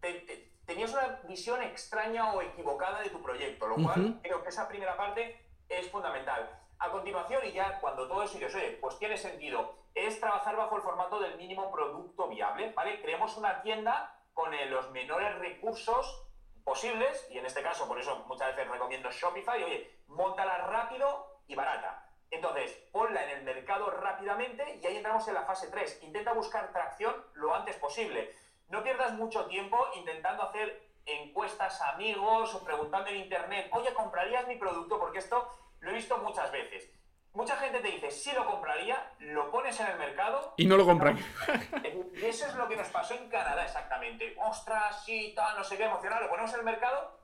te, 0.00 0.52
tenías 0.66 0.92
una 0.92 1.20
visión 1.28 1.62
extraña 1.62 2.32
o 2.32 2.42
equivocada 2.42 3.00
de 3.00 3.10
tu 3.10 3.22
proyecto, 3.22 3.68
lo 3.68 3.76
cual 3.76 4.18
creo 4.22 4.42
que 4.42 4.48
esa 4.48 4.68
primera 4.68 4.96
parte 4.96 5.45
es 5.68 5.90
fundamental. 5.90 6.48
A 6.78 6.90
continuación, 6.90 7.44
y 7.46 7.52
ya 7.52 7.80
cuando 7.80 8.06
todo 8.06 8.22
eso 8.22 8.34
dices, 8.34 8.54
oye, 8.54 8.78
pues 8.80 8.98
tiene 8.98 9.16
sentido, 9.16 9.74
es 9.94 10.20
trabajar 10.20 10.56
bajo 10.56 10.76
el 10.76 10.82
formato 10.82 11.18
del 11.18 11.36
mínimo 11.36 11.70
producto 11.72 12.28
viable, 12.28 12.72
¿vale? 12.72 13.00
Creemos 13.00 13.36
una 13.36 13.62
tienda 13.62 14.14
con 14.34 14.50
los 14.70 14.90
menores 14.90 15.38
recursos 15.38 16.22
posibles, 16.64 17.26
y 17.30 17.38
en 17.38 17.46
este 17.46 17.62
caso, 17.62 17.88
por 17.88 17.98
eso 17.98 18.24
muchas 18.26 18.54
veces 18.54 18.70
recomiendo 18.70 19.10
Shopify, 19.10 19.62
oye, 19.62 20.00
montala 20.08 20.58
rápido 20.58 21.40
y 21.46 21.54
barata. 21.54 22.10
Entonces, 22.30 22.72
ponla 22.92 23.24
en 23.24 23.38
el 23.38 23.44
mercado 23.44 23.88
rápidamente 23.88 24.80
y 24.82 24.86
ahí 24.86 24.96
entramos 24.96 25.26
en 25.28 25.34
la 25.34 25.44
fase 25.44 25.68
3. 25.70 26.02
Intenta 26.02 26.32
buscar 26.32 26.72
tracción 26.72 27.14
lo 27.34 27.54
antes 27.54 27.76
posible 27.76 28.34
no 28.68 28.82
pierdas 28.82 29.12
mucho 29.14 29.46
tiempo 29.46 29.78
intentando 29.94 30.42
hacer 30.42 30.85
encuestas 31.06 31.80
a 31.80 31.90
amigos 31.90 32.54
o 32.54 32.64
preguntando 32.64 33.10
en 33.10 33.16
internet, 33.16 33.68
oye, 33.72 33.94
¿comprarías 33.94 34.46
mi 34.46 34.56
producto? 34.56 34.98
Porque 34.98 35.20
esto 35.20 35.48
lo 35.80 35.90
he 35.90 35.94
visto 35.94 36.18
muchas 36.18 36.50
veces. 36.50 36.90
Mucha 37.32 37.56
gente 37.56 37.80
te 37.80 37.88
dice, 37.88 38.10
sí 38.10 38.32
lo 38.32 38.46
compraría, 38.46 39.12
lo 39.18 39.50
pones 39.50 39.78
en 39.80 39.88
el 39.88 39.98
mercado... 39.98 40.54
Y 40.56 40.66
no 40.66 40.76
lo 40.76 40.86
compran. 40.86 41.18
Y 42.16 42.24
eso 42.24 42.46
es 42.46 42.54
lo 42.54 42.66
que 42.66 42.76
nos 42.76 42.88
pasó 42.88 43.12
en 43.12 43.28
Canadá 43.28 43.62
exactamente. 43.62 44.34
Ostras, 44.38 45.04
sí, 45.04 45.34
tal, 45.36 45.54
no 45.54 45.62
sé 45.62 45.76
qué, 45.76 45.84
emocionado, 45.84 46.22
lo 46.22 46.30
ponemos 46.30 46.50
en 46.54 46.60
el 46.60 46.64
mercado 46.64 47.20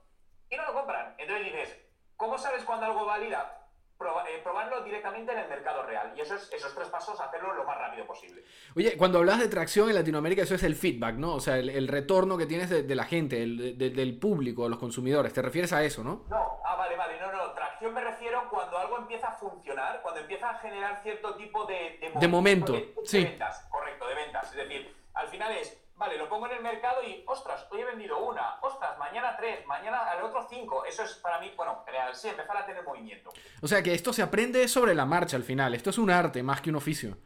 y 0.50 0.56
no 0.56 0.66
lo 0.66 0.74
compran. 0.74 1.14
Entonces 1.16 1.46
dices, 1.46 1.78
¿cómo 2.14 2.36
sabes 2.36 2.62
cuándo 2.64 2.84
algo 2.84 3.06
valida? 3.06 3.61
Eh, 4.02 4.40
probarlo 4.42 4.82
directamente 4.82 5.32
en 5.32 5.38
el 5.38 5.48
mercado 5.48 5.82
real. 5.82 6.12
Y 6.16 6.20
esos, 6.20 6.52
esos 6.52 6.74
tres 6.74 6.88
pasos, 6.88 7.20
hacerlo 7.20 7.54
lo 7.54 7.64
más 7.64 7.78
rápido 7.78 8.06
posible. 8.06 8.42
Oye, 8.76 8.96
cuando 8.96 9.18
hablas 9.18 9.38
de 9.40 9.48
tracción 9.48 9.88
en 9.88 9.94
Latinoamérica, 9.94 10.42
eso 10.42 10.54
es 10.54 10.62
el 10.62 10.74
feedback, 10.74 11.16
¿no? 11.16 11.34
O 11.34 11.40
sea, 11.40 11.58
el, 11.58 11.88
retorno 11.88 12.38
que 12.38 12.46
tienes 12.46 12.70
de, 12.70 12.94
la 12.94 13.04
gente, 13.04 13.36
del 13.46 14.18
público, 14.18 14.64
de 14.64 14.70
los 14.70 14.78
consumidores. 14.78 15.32
¿Te 15.32 15.42
refieres 15.42 15.72
a 15.72 15.82
eso, 15.82 16.02
no? 16.02 16.24
No, 16.28 16.60
ah, 16.64 16.76
vale, 16.76 16.96
vale. 16.96 17.20
No, 17.20 17.32
no. 17.32 17.52
Tracción 17.52 17.94
me 17.94 18.00
refiero 18.00 18.48
cuando 18.50 18.78
algo 18.78 18.98
empieza 18.98 19.28
a 19.28 19.32
funcionar, 19.32 20.00
cuando 20.02 20.20
empieza 20.20 20.50
a 20.50 20.58
generar 20.58 21.02
cierto 21.02 21.34
tipo 21.34 21.64
de... 21.66 22.12
De 22.18 22.28
momento, 22.28 22.74
sí. 23.04 23.18
De 23.18 23.30
ventas, 23.30 23.66
correcto, 23.70 24.06
de 24.08 24.14
ventas. 24.14 24.50
Es 24.50 24.56
decir, 24.56 24.94
al 25.14 25.28
final 25.28 25.52
es 25.52 25.81
Vale, 26.02 26.18
lo 26.18 26.28
pongo 26.28 26.46
en 26.46 26.56
el 26.56 26.62
mercado 26.62 27.00
y, 27.00 27.22
ostras, 27.28 27.64
hoy 27.70 27.82
he 27.82 27.84
vendido 27.84 28.18
una, 28.18 28.58
ostras, 28.62 28.98
mañana 28.98 29.36
tres, 29.36 29.64
mañana 29.66 29.98
al 30.10 30.20
otro 30.24 30.44
cinco. 30.50 30.84
Eso 30.84 31.04
es 31.04 31.12
para 31.14 31.38
mí, 31.38 31.52
bueno, 31.56 31.84
sí, 32.12 32.28
empezar 32.28 32.56
a 32.56 32.66
tener 32.66 32.82
movimiento. 32.82 33.30
O 33.62 33.68
sea 33.68 33.84
que 33.84 33.94
esto 33.94 34.12
se 34.12 34.20
aprende 34.20 34.66
sobre 34.66 34.96
la 34.96 35.06
marcha 35.06 35.36
al 35.36 35.44
final. 35.44 35.76
Esto 35.76 35.90
es 35.90 35.98
un 35.98 36.10
arte 36.10 36.42
más 36.42 36.60
que 36.60 36.70
un 36.70 36.74
oficio. 36.74 37.16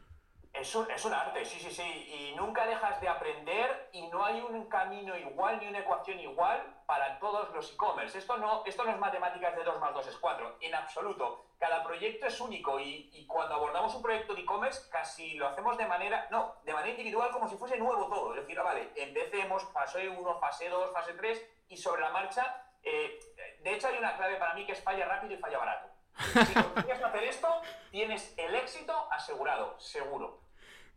Es 0.53 0.75
un, 0.75 0.91
es 0.91 1.03
un 1.05 1.11
arte, 1.11 1.43
sí, 1.43 1.59
sí, 1.59 1.71
sí. 1.71 1.81
Y 1.81 2.35
nunca 2.35 2.67
dejas 2.67 3.01
de 3.01 3.07
aprender 3.07 3.89
y 3.93 4.05
no 4.09 4.23
hay 4.23 4.41
un 4.41 4.69
camino 4.69 5.17
igual 5.17 5.59
ni 5.59 5.69
una 5.69 5.79
ecuación 5.79 6.19
igual 6.19 6.83
para 6.85 7.17
todos 7.17 7.51
los 7.55 7.73
e-commerce. 7.73 8.15
Esto 8.15 8.37
no, 8.37 8.61
esto 8.63 8.83
no 8.83 8.91
es 8.91 8.99
matemáticas 8.99 9.55
de 9.55 9.63
2 9.63 9.79
más 9.79 9.91
2 9.95 10.05
es 10.05 10.17
4, 10.17 10.57
en 10.61 10.75
absoluto 10.75 11.46
cada 11.59 11.83
proyecto 11.83 12.27
es 12.27 12.39
único 12.39 12.79
y, 12.79 13.25
cuando 13.27 13.55
abordamos 13.55 13.93
un 13.95 14.01
proyecto 14.01 14.33
de 14.33 14.41
e-commerce 14.41 14.89
casi 14.89 15.33
lo 15.35 15.47
hacemos 15.47 15.77
de 15.77 15.85
manera, 15.85 16.27
no, 16.31 16.55
de 16.63 16.73
manera 16.73 16.91
individual 16.91 17.31
como 17.31 17.47
si 17.47 17.57
fuese 17.57 17.77
nuevo 17.77 18.07
todo. 18.07 18.33
Es 18.33 18.41
decir, 18.41 18.59
ah, 18.59 18.63
vale, 18.63 18.91
empecemos 18.95 19.63
fase 19.71 20.07
1, 20.07 20.39
fase 20.39 20.69
2, 20.69 20.93
fase 20.93 21.13
3 21.13 21.49
y 21.69 21.77
sobre 21.77 22.01
la 22.01 22.09
marcha, 22.09 22.63
eh, 22.83 23.19
de 23.63 23.73
hecho 23.73 23.87
hay 23.87 23.97
una 23.97 24.15
clave 24.15 24.37
para 24.37 24.53
mí 24.53 24.65
que 24.65 24.73
es 24.73 24.83
falla 24.83 25.05
rápido 25.05 25.33
y 25.33 25.37
falla 25.37 25.57
barato. 25.57 25.87
Si 26.17 26.53
consigues 26.53 27.03
hacer 27.03 27.23
esto, 27.23 27.61
tienes 27.91 28.33
el 28.37 28.55
éxito 28.55 29.07
asegurado, 29.11 29.79
seguro. 29.79 30.46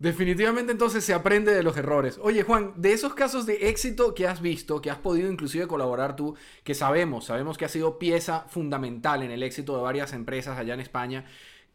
Definitivamente 0.00 0.72
entonces 0.72 1.04
se 1.04 1.12
aprende 1.12 1.54
de 1.54 1.62
los 1.62 1.76
errores. 1.76 2.18
Oye 2.22 2.42
Juan, 2.42 2.72
de 2.74 2.94
esos 2.94 3.12
casos 3.12 3.44
de 3.44 3.68
éxito 3.68 4.14
que 4.14 4.26
has 4.26 4.40
visto, 4.40 4.80
que 4.80 4.90
has 4.90 4.96
podido 4.96 5.30
inclusive 5.30 5.66
colaborar 5.66 6.16
tú, 6.16 6.38
que 6.64 6.74
sabemos, 6.74 7.26
sabemos 7.26 7.58
que 7.58 7.66
ha 7.66 7.68
sido 7.68 7.98
pieza 7.98 8.46
fundamental 8.48 9.22
en 9.22 9.30
el 9.30 9.42
éxito 9.42 9.76
de 9.76 9.82
varias 9.82 10.14
empresas 10.14 10.56
allá 10.56 10.72
en 10.72 10.80
España, 10.80 11.26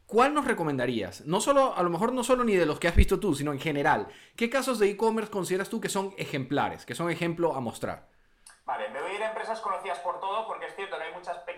¿cuál 0.07 0.33
nos 0.33 0.45
recomendarías? 0.45 1.23
No 1.27 1.39
solo, 1.39 1.77
a 1.77 1.83
lo 1.83 1.91
mejor 1.91 2.13
no 2.13 2.23
solo 2.23 2.43
ni 2.43 2.55
de 2.55 2.65
los 2.65 2.79
que 2.79 2.87
has 2.87 2.95
visto 2.95 3.19
tú, 3.19 3.35
sino 3.35 3.53
en 3.53 3.59
general. 3.59 4.07
¿Qué 4.35 4.49
casos 4.49 4.79
de 4.79 4.89
e-commerce 4.89 5.29
consideras 5.29 5.69
tú 5.69 5.79
que 5.79 5.89
son 5.89 6.15
ejemplares, 6.17 6.83
que 6.83 6.95
son 6.95 7.11
ejemplo 7.11 7.55
a 7.55 7.59
mostrar? 7.59 8.07
Vale, 8.65 8.89
me 8.89 9.01
voy 9.01 9.11
a 9.11 9.13
ir 9.13 9.21
a 9.21 9.29
empresas 9.29 9.61
conocidas 9.61 9.99
por 9.99 10.19
todo, 10.19 10.47
porque 10.47 10.65
es 10.65 10.75
cierto 10.75 10.97
que 10.97 11.03
hay 11.03 11.13
muchas 11.13 11.37
pequeñas 11.43 11.54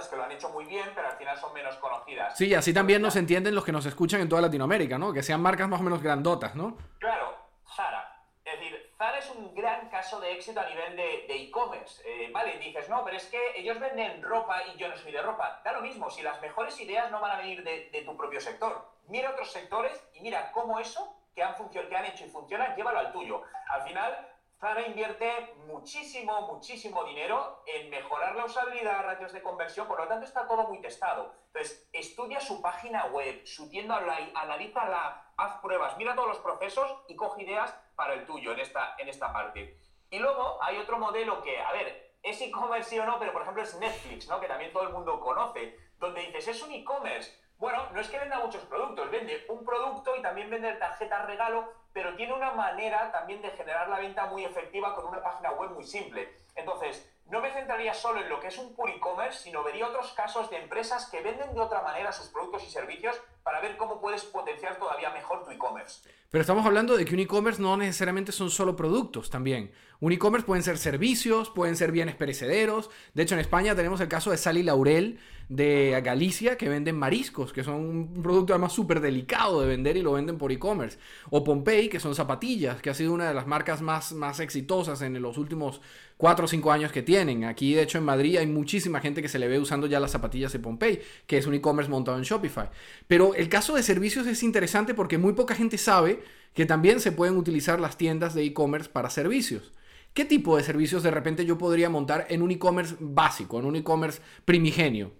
empresas 0.00 0.08
que 0.08 0.16
lo 0.16 0.24
han 0.24 0.32
hecho 0.32 0.48
muy 0.50 0.64
bien, 0.64 0.90
pero 0.94 1.08
al 1.08 1.16
final 1.16 1.38
son 1.38 1.52
menos 1.52 1.76
conocidas. 1.76 2.36
Sí, 2.36 2.54
así 2.54 2.72
también 2.72 3.02
nos 3.02 3.16
entienden 3.16 3.54
los 3.54 3.64
que 3.64 3.72
nos 3.72 3.86
escuchan 3.86 4.20
en 4.20 4.28
toda 4.28 4.42
Latinoamérica, 4.42 4.98
¿no? 4.98 5.12
Que 5.12 5.22
sean 5.22 5.40
marcas 5.40 5.68
más 5.68 5.80
o 5.80 5.82
menos 5.84 6.02
grandotas, 6.02 6.54
¿no? 6.54 6.76
Claro, 6.98 7.36
Zara. 7.74 8.06
Es 8.44 8.58
decir, 8.58 8.92
Zara 8.96 9.18
es 9.18 9.30
un 9.30 9.54
gran 9.54 9.88
caso 9.88 10.20
de 10.20 10.32
éxito 10.32 10.60
a 10.60 10.68
nivel 10.68 10.96
de 10.96 11.26
e-commerce. 11.28 12.02
Eh, 12.06 12.30
vale, 12.32 12.58
dices, 12.58 12.88
no, 12.88 13.04
pero 13.04 13.16
es 13.16 13.26
que 13.26 13.38
ellos 13.56 13.78
venden 13.78 14.22
ropa 14.22 14.62
y 14.74 14.78
yo 14.78 14.88
no 14.88 14.96
soy 14.96 15.12
de 15.12 15.22
ropa. 15.22 15.60
Da 15.64 15.72
lo 15.72 15.82
mismo, 15.82 16.10
si 16.10 16.22
las 16.22 16.40
mejores 16.40 16.80
ideas 16.80 17.10
no 17.10 17.20
van 17.20 17.32
a 17.32 17.40
venir 17.40 17.62
de, 17.62 18.02
tu 18.04 18.16
propio 18.16 18.40
sector. 18.40 18.90
Mira 19.08 19.30
otros 19.30 19.52
sectores 19.52 20.02
y 20.14 20.20
mira 20.20 20.50
cómo 20.52 20.80
eso 20.80 21.16
que 21.34 21.42
han, 21.42 21.54
que 21.70 21.96
han 21.96 22.04
hecho 22.06 22.24
y 22.24 22.28
funciona, 22.28 22.74
llévalo 22.74 22.98
al 22.98 23.12
tuyo. 23.12 23.42
Al 23.68 23.82
final, 23.82 24.28
Zara 24.60 24.86
invierte 24.86 25.54
muchísimo, 25.68 26.42
muchísimo 26.42 27.02
dinero 27.04 27.62
en 27.64 27.88
mejorar 27.88 28.36
la 28.36 28.44
usabilidad, 28.44 29.04
ratios 29.04 29.32
de 29.32 29.40
conversión, 29.40 29.88
por 29.88 29.98
lo 29.98 30.06
tanto 30.06 30.26
está 30.26 30.46
todo 30.46 30.68
muy 30.68 30.82
testado. 30.82 31.34
Entonces, 31.46 31.88
estudia 31.94 32.40
su 32.40 32.60
página 32.60 33.06
web, 33.06 33.40
su 33.46 33.70
tienda 33.70 33.96
online, 33.96 34.30
analízala, 34.34 35.32
haz 35.38 35.60
pruebas, 35.62 35.96
mira 35.96 36.14
todos 36.14 36.28
los 36.28 36.38
procesos 36.40 36.94
y 37.08 37.16
coge 37.16 37.44
ideas 37.44 37.74
para 37.96 38.12
el 38.12 38.26
tuyo 38.26 38.52
en 38.52 38.60
esta, 38.60 38.96
en 38.98 39.08
esta 39.08 39.32
parte. 39.32 39.78
Y 40.10 40.18
luego 40.18 40.62
hay 40.62 40.76
otro 40.76 40.98
modelo 40.98 41.40
que, 41.40 41.58
a 41.58 41.72
ver, 41.72 42.16
es 42.22 42.38
e-commerce 42.42 43.00
o 43.00 43.06
no, 43.06 43.18
pero 43.18 43.32
por 43.32 43.40
ejemplo 43.40 43.62
es 43.62 43.74
Netflix, 43.78 44.28
¿no? 44.28 44.40
Que 44.40 44.48
también 44.48 44.74
todo 44.74 44.82
el 44.82 44.92
mundo 44.92 45.20
conoce, 45.20 45.74
donde 45.96 46.20
dices, 46.20 46.48
es 46.48 46.62
un 46.62 46.72
e-commerce. 46.72 47.34
Bueno, 47.56 47.88
no 47.92 48.00
es 48.00 48.10
que 48.10 48.18
venda 48.18 48.38
muchos 48.40 48.64
productos, 48.64 49.10
vende 49.10 49.46
un 49.48 49.64
producto 49.64 50.14
y 50.16 50.20
también 50.20 50.50
vende 50.50 50.74
tarjetas 50.74 51.24
regalo 51.26 51.79
pero 51.92 52.14
tiene 52.16 52.32
una 52.32 52.52
manera 52.52 53.10
también 53.12 53.42
de 53.42 53.50
generar 53.50 53.88
la 53.88 53.98
venta 53.98 54.26
muy 54.26 54.44
efectiva 54.44 54.94
con 54.94 55.06
una 55.06 55.22
página 55.22 55.52
web 55.52 55.70
muy 55.70 55.84
simple. 55.84 56.28
Entonces, 56.54 57.08
no 57.30 57.40
me 57.40 57.52
centraría 57.52 57.94
solo 57.94 58.20
en 58.20 58.28
lo 58.28 58.40
que 58.40 58.48
es 58.48 58.58
un 58.58 58.74
pure 58.74 58.96
e-commerce, 58.96 59.44
sino 59.44 59.62
vería 59.62 59.86
otros 59.86 60.12
casos 60.14 60.50
de 60.50 60.56
empresas 60.56 61.08
que 61.10 61.22
venden 61.22 61.54
de 61.54 61.60
otra 61.60 61.80
manera 61.80 62.10
sus 62.10 62.26
productos 62.26 62.64
y 62.64 62.70
servicios 62.70 63.16
para 63.44 63.60
ver 63.60 63.76
cómo 63.76 64.00
puedes 64.00 64.24
potenciar 64.24 64.78
todavía 64.78 65.10
mejor 65.10 65.44
tu 65.44 65.50
e-commerce. 65.50 66.08
Pero 66.30 66.42
estamos 66.42 66.66
hablando 66.66 66.96
de 66.96 67.04
que 67.04 67.14
un 67.14 67.20
e-commerce 67.20 67.62
no 67.62 67.76
necesariamente 67.76 68.32
son 68.32 68.50
solo 68.50 68.76
productos 68.76 69.30
también. 69.30 69.72
Un 70.00 70.12
e-commerce 70.12 70.46
pueden 70.46 70.62
ser 70.62 70.78
servicios, 70.78 71.50
pueden 71.50 71.76
ser 71.76 71.92
bienes 71.92 72.16
perecederos. 72.16 72.90
De 73.14 73.22
hecho, 73.22 73.34
en 73.34 73.40
España 73.40 73.74
tenemos 73.74 74.00
el 74.00 74.08
caso 74.08 74.30
de 74.30 74.36
Sally 74.36 74.62
Laurel 74.62 75.20
de 75.48 76.00
Galicia 76.04 76.56
que 76.56 76.68
venden 76.68 76.96
mariscos, 76.96 77.52
que 77.52 77.64
son 77.64 77.74
un 77.74 78.22
producto 78.22 78.52
además 78.52 78.72
súper 78.72 79.00
delicado 79.00 79.60
de 79.60 79.66
vender 79.66 79.96
y 79.96 80.02
lo 80.02 80.12
venden 80.12 80.38
por 80.38 80.52
e-commerce. 80.52 80.98
O 81.30 81.42
Pompey, 81.42 81.79
que 81.88 82.00
son 82.00 82.14
zapatillas, 82.14 82.82
que 82.82 82.90
ha 82.90 82.94
sido 82.94 83.12
una 83.12 83.28
de 83.28 83.34
las 83.34 83.46
marcas 83.46 83.80
más, 83.80 84.12
más 84.12 84.40
exitosas 84.40 85.02
en 85.02 85.20
los 85.20 85.38
últimos 85.38 85.80
4 86.16 86.44
o 86.44 86.48
5 86.48 86.72
años 86.72 86.92
que 86.92 87.02
tienen. 87.02 87.44
Aquí, 87.44 87.74
de 87.74 87.82
hecho, 87.82 87.98
en 87.98 88.04
Madrid 88.04 88.36
hay 88.36 88.46
muchísima 88.46 89.00
gente 89.00 89.22
que 89.22 89.28
se 89.28 89.38
le 89.38 89.48
ve 89.48 89.58
usando 89.58 89.86
ya 89.86 90.00
las 90.00 90.10
zapatillas 90.10 90.52
de 90.52 90.58
Pompey, 90.58 91.00
que 91.26 91.38
es 91.38 91.46
un 91.46 91.54
e-commerce 91.54 91.90
montado 91.90 92.18
en 92.18 92.24
Shopify. 92.24 92.70
Pero 93.06 93.34
el 93.34 93.48
caso 93.48 93.74
de 93.74 93.82
servicios 93.82 94.26
es 94.26 94.42
interesante 94.42 94.94
porque 94.94 95.18
muy 95.18 95.32
poca 95.32 95.54
gente 95.54 95.78
sabe 95.78 96.22
que 96.54 96.66
también 96.66 97.00
se 97.00 97.12
pueden 97.12 97.36
utilizar 97.36 97.80
las 97.80 97.96
tiendas 97.96 98.34
de 98.34 98.44
e-commerce 98.44 98.90
para 98.90 99.10
servicios. 99.10 99.72
¿Qué 100.14 100.24
tipo 100.24 100.56
de 100.56 100.64
servicios 100.64 101.02
de 101.02 101.10
repente 101.12 101.46
yo 101.46 101.56
podría 101.56 101.88
montar 101.88 102.26
en 102.28 102.42
un 102.42 102.50
e-commerce 102.50 102.96
básico, 102.98 103.60
en 103.60 103.66
un 103.66 103.76
e-commerce 103.76 104.20
primigenio? 104.44 105.12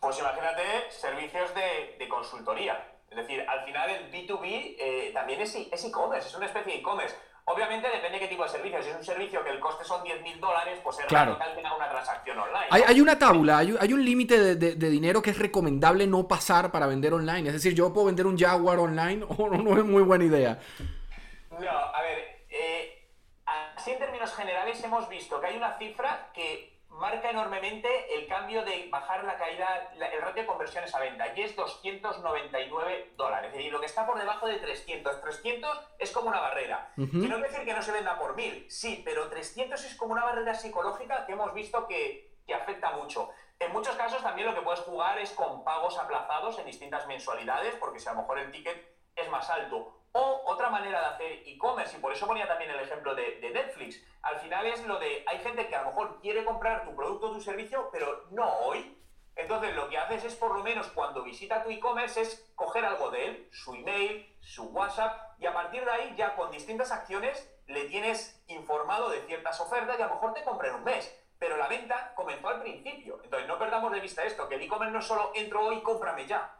Pues 0.00 0.18
imagínate 0.18 0.62
servicios 0.90 1.50
de, 1.54 2.06
consultoría. 2.08 2.95
Es 3.16 3.26
decir, 3.26 3.42
al 3.48 3.64
final 3.64 3.88
el 3.88 4.12
B2B 4.12 4.76
eh, 4.78 5.10
también 5.14 5.40
es 5.40 5.54
e-commerce, 5.54 6.28
es 6.28 6.34
una 6.34 6.46
especie 6.46 6.74
de 6.74 6.78
e-commerce. 6.80 7.16
Obviamente 7.48 7.88
depende 7.88 8.18
de 8.18 8.18
qué 8.18 8.28
tipo 8.28 8.42
de 8.42 8.50
servicio. 8.50 8.82
Si 8.82 8.90
es 8.90 8.96
un 8.96 9.04
servicio 9.04 9.42
que 9.42 9.50
el 9.50 9.60
coste 9.60 9.84
son 9.84 10.04
10.000 10.04 10.38
dólares, 10.38 10.80
pues 10.82 10.98
es 10.98 11.06
claro. 11.06 11.38
que 11.38 11.44
tenga 11.54 11.74
una 11.74 11.88
transacción 11.88 12.38
online. 12.38 12.66
Hay, 12.70 13.00
una 13.00 13.18
tabla, 13.18 13.58
hay, 13.58 13.92
un 13.92 14.04
límite 14.04 14.56
de, 14.56 14.90
dinero 14.90 15.22
que 15.22 15.30
es 15.30 15.38
recomendable 15.38 16.06
no 16.06 16.28
pasar 16.28 16.70
para 16.70 16.86
vender 16.86 17.14
online. 17.14 17.48
Es 17.48 17.54
decir, 17.54 17.72
yo 17.72 17.92
puedo 17.92 18.08
vender 18.08 18.26
un 18.26 18.36
Jaguar 18.36 18.80
online 18.80 19.24
o 19.38 19.48
no, 19.48 19.78
es 19.78 19.84
muy 19.84 20.02
buena 20.02 20.24
idea. 20.24 20.58
No, 21.50 21.70
a 21.70 22.02
ver, 22.02 22.46
eh, 22.50 23.08
así 23.46 23.92
en 23.92 23.98
términos 23.98 24.34
generales 24.34 24.82
hemos 24.84 25.08
visto 25.08 25.40
que 25.40 25.46
hay 25.46 25.56
una 25.56 25.78
cifra 25.78 26.30
que 26.34 26.75
marca 26.96 27.30
enormemente 27.30 27.88
el 28.14 28.26
cambio 28.26 28.64
de 28.64 28.88
bajar 28.90 29.24
la 29.24 29.36
caída, 29.36 29.92
el 29.94 30.20
ratio 30.20 30.42
de 30.42 30.46
conversiones 30.46 30.94
a 30.94 31.00
venta, 31.00 31.32
y 31.34 31.42
es 31.42 31.54
299 31.54 33.12
dólares. 33.16 33.50
Es 33.50 33.56
decir, 33.56 33.72
lo 33.72 33.80
que 33.80 33.86
está 33.86 34.06
por 34.06 34.18
debajo 34.18 34.46
de 34.46 34.56
300. 34.56 35.20
300 35.20 35.80
es 35.98 36.12
como 36.12 36.28
una 36.28 36.40
barrera. 36.40 36.92
Y 36.96 37.02
no 37.02 37.36
quiere 37.36 37.48
decir 37.48 37.64
que 37.64 37.74
no 37.74 37.82
se 37.82 37.92
venda 37.92 38.18
por 38.18 38.34
1000, 38.34 38.70
sí, 38.70 39.02
pero 39.04 39.28
300 39.28 39.82
es 39.84 39.94
como 39.94 40.12
una 40.12 40.24
barrera 40.24 40.54
psicológica 40.54 41.26
que 41.26 41.32
hemos 41.32 41.52
visto 41.54 41.86
que, 41.86 42.36
que 42.46 42.54
afecta 42.54 42.90
mucho. 42.92 43.30
En 43.58 43.72
muchos 43.72 43.96
casos 43.96 44.22
también 44.22 44.48
lo 44.48 44.54
que 44.54 44.62
puedes 44.62 44.80
jugar 44.80 45.18
es 45.18 45.30
con 45.30 45.64
pagos 45.64 45.98
aplazados 45.98 46.58
en 46.58 46.66
distintas 46.66 47.06
mensualidades, 47.06 47.74
porque 47.76 48.00
si 48.00 48.08
a 48.08 48.12
lo 48.12 48.20
mejor 48.20 48.38
el 48.38 48.50
ticket 48.50 48.96
es 49.14 49.30
más 49.30 49.48
alto 49.48 49.96
o 50.16 50.50
otra 50.50 50.70
manera 50.70 51.00
de 51.00 51.06
hacer 51.06 51.32
e-commerce, 51.46 51.96
y 51.96 52.00
por 52.00 52.12
eso 52.12 52.26
ponía 52.26 52.48
también 52.48 52.70
el 52.70 52.80
ejemplo 52.80 53.14
de, 53.14 53.38
Netflix, 53.52 54.02
al 54.22 54.38
final 54.38 54.66
es 54.66 54.84
lo 54.86 54.98
de, 54.98 55.24
hay 55.26 55.38
gente 55.40 55.68
que 55.68 55.76
a 55.76 55.82
lo 55.82 55.88
mejor 55.88 56.20
quiere 56.20 56.44
comprar 56.44 56.84
tu 56.84 56.96
producto 56.96 57.26
o 57.26 57.32
tu 57.32 57.40
servicio, 57.40 57.90
pero 57.92 58.24
no 58.30 58.50
hoy. 58.60 58.96
Entonces 59.34 59.74
lo 59.74 59.88
que 59.90 59.98
haces 59.98 60.24
es 60.24 60.34
por 60.34 60.56
lo 60.56 60.62
menos 60.62 60.86
cuando 60.88 61.22
visita 61.22 61.62
tu 61.62 61.70
e-commerce 61.70 62.22
es 62.22 62.50
coger 62.54 62.86
algo 62.86 63.10
de 63.10 63.26
él, 63.26 63.48
su 63.52 63.74
email, 63.74 64.34
su 64.40 64.64
WhatsApp, 64.68 65.38
y 65.38 65.44
a 65.44 65.52
partir 65.52 65.84
de 65.84 65.90
ahí 65.90 66.14
ya 66.16 66.34
con 66.34 66.50
distintas 66.50 66.90
acciones 66.90 67.52
le 67.66 67.84
tienes 67.84 68.42
informado 68.46 69.10
de 69.10 69.20
ciertas 69.22 69.60
ofertas 69.60 69.98
y 69.98 70.02
a 70.02 70.06
lo 70.06 70.14
mejor 70.14 70.32
te 70.32 70.44
compra 70.44 70.68
en 70.68 70.76
un 70.76 70.84
mes. 70.84 71.14
Pero 71.38 71.58
la 71.58 71.68
venta 71.68 72.14
comenzó 72.14 72.48
al 72.48 72.62
principio. 72.62 73.20
Entonces 73.22 73.46
no 73.46 73.58
perdamos 73.58 73.92
de 73.92 74.00
vista 74.00 74.24
esto, 74.24 74.48
que 74.48 74.54
el 74.54 74.62
e-commerce 74.62 74.92
no 74.92 75.00
es 75.00 75.06
solo 75.06 75.32
entro 75.34 75.66
hoy, 75.66 75.82
cómprame 75.82 76.26
ya. 76.26 76.56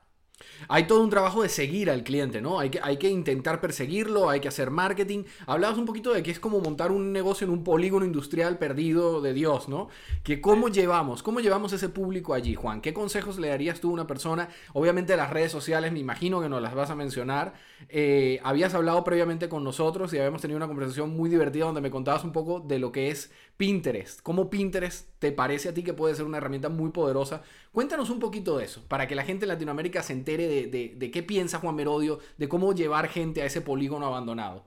Hay 0.69 0.87
todo 0.87 1.03
un 1.03 1.11
trabajo 1.11 1.43
de 1.43 1.49
seguir 1.49 1.91
al 1.91 2.03
cliente, 2.03 2.41
¿no? 2.41 2.59
Hay 2.59 2.71
que, 2.71 2.81
hay 2.83 2.99
que 2.99 3.09
intentar 3.09 3.61
perseguirlo, 3.61 4.29
hay 4.29 4.41
que 4.41 4.49
hacer 4.49 4.71
marketing. 4.71 5.25
Hablabas 5.47 5.79
un 5.79 5.87
poquito 5.87 6.13
de 6.13 6.23
que 6.23 6.31
es 6.31 6.41
como 6.41 6.61
montar 6.61 6.91
un 6.93 7.13
negocio 7.13 7.47
en 7.47 7.53
un 7.53 7.65
polígono 7.65 8.05
industrial 8.05 8.59
perdido 8.59 9.21
de 9.21 9.33
Dios, 9.33 9.69
¿no? 9.69 9.89
Que 10.23 10.41
cómo 10.41 10.69
llevamos, 10.69 11.23
cómo 11.23 11.41
llevamos 11.41 11.73
ese 11.73 11.89
público 11.89 12.35
allí, 12.35 12.55
Juan. 12.55 12.81
¿Qué 12.81 12.93
consejos 12.93 13.39
le 13.39 13.49
darías 13.49 13.81
tú 13.81 13.91
a 13.91 13.93
una 13.95 14.07
persona? 14.07 14.49
Obviamente 14.73 15.17
las 15.17 15.31
redes 15.31 15.53
sociales, 15.53 15.93
me 15.93 16.01
imagino 16.01 16.41
que 16.41 16.49
nos 16.49 16.61
las 16.61 16.75
vas 16.75 16.91
a 16.91 16.95
mencionar. 16.95 17.55
Eh, 17.89 18.41
habías 18.43 18.75
hablado 18.75 19.05
previamente 19.05 19.49
con 19.49 19.65
nosotros 19.65 20.13
y 20.13 20.19
habíamos 20.19 20.43
tenido 20.43 20.57
una 20.57 20.69
conversación 20.69 21.17
muy 21.17 21.31
divertida 21.31 21.67
donde 21.67 21.81
me 21.81 21.91
contabas 21.91 22.25
un 22.25 22.33
poco 22.33 22.61
de 22.61 22.79
lo 22.79 22.93
que 22.93 23.11
es 23.11 23.31
Pinterest. 23.57 24.21
¿Cómo 24.23 24.51
Pinterest 24.51 25.09
te 25.19 25.33
parece 25.33 25.71
a 25.71 25.75
ti 25.75 25.83
que 25.83 25.95
puede 25.95 26.15
ser 26.15 26.27
una 26.27 26.39
herramienta 26.39 26.69
muy 26.69 26.91
poderosa? 26.91 27.43
Cuéntanos 27.73 28.11
un 28.11 28.21
poquito 28.21 28.59
de 28.59 28.65
eso, 28.65 28.87
para 28.87 29.07
que 29.07 29.15
la 29.15 29.25
gente 29.25 29.45
en 29.45 29.49
Latinoamérica 29.49 30.03
se 30.03 30.13
entere 30.13 30.47
de, 30.47 31.11
qué 31.11 31.23
piensa 31.23 31.59
Juan 31.59 31.75
Merodio, 31.75 32.19
de 32.37 32.49
cómo 32.49 32.73
llevar 32.75 33.09
gente 33.09 33.43
a 33.43 33.47
ese 33.47 33.61
polígono 33.61 34.07
abandonado. 34.07 34.65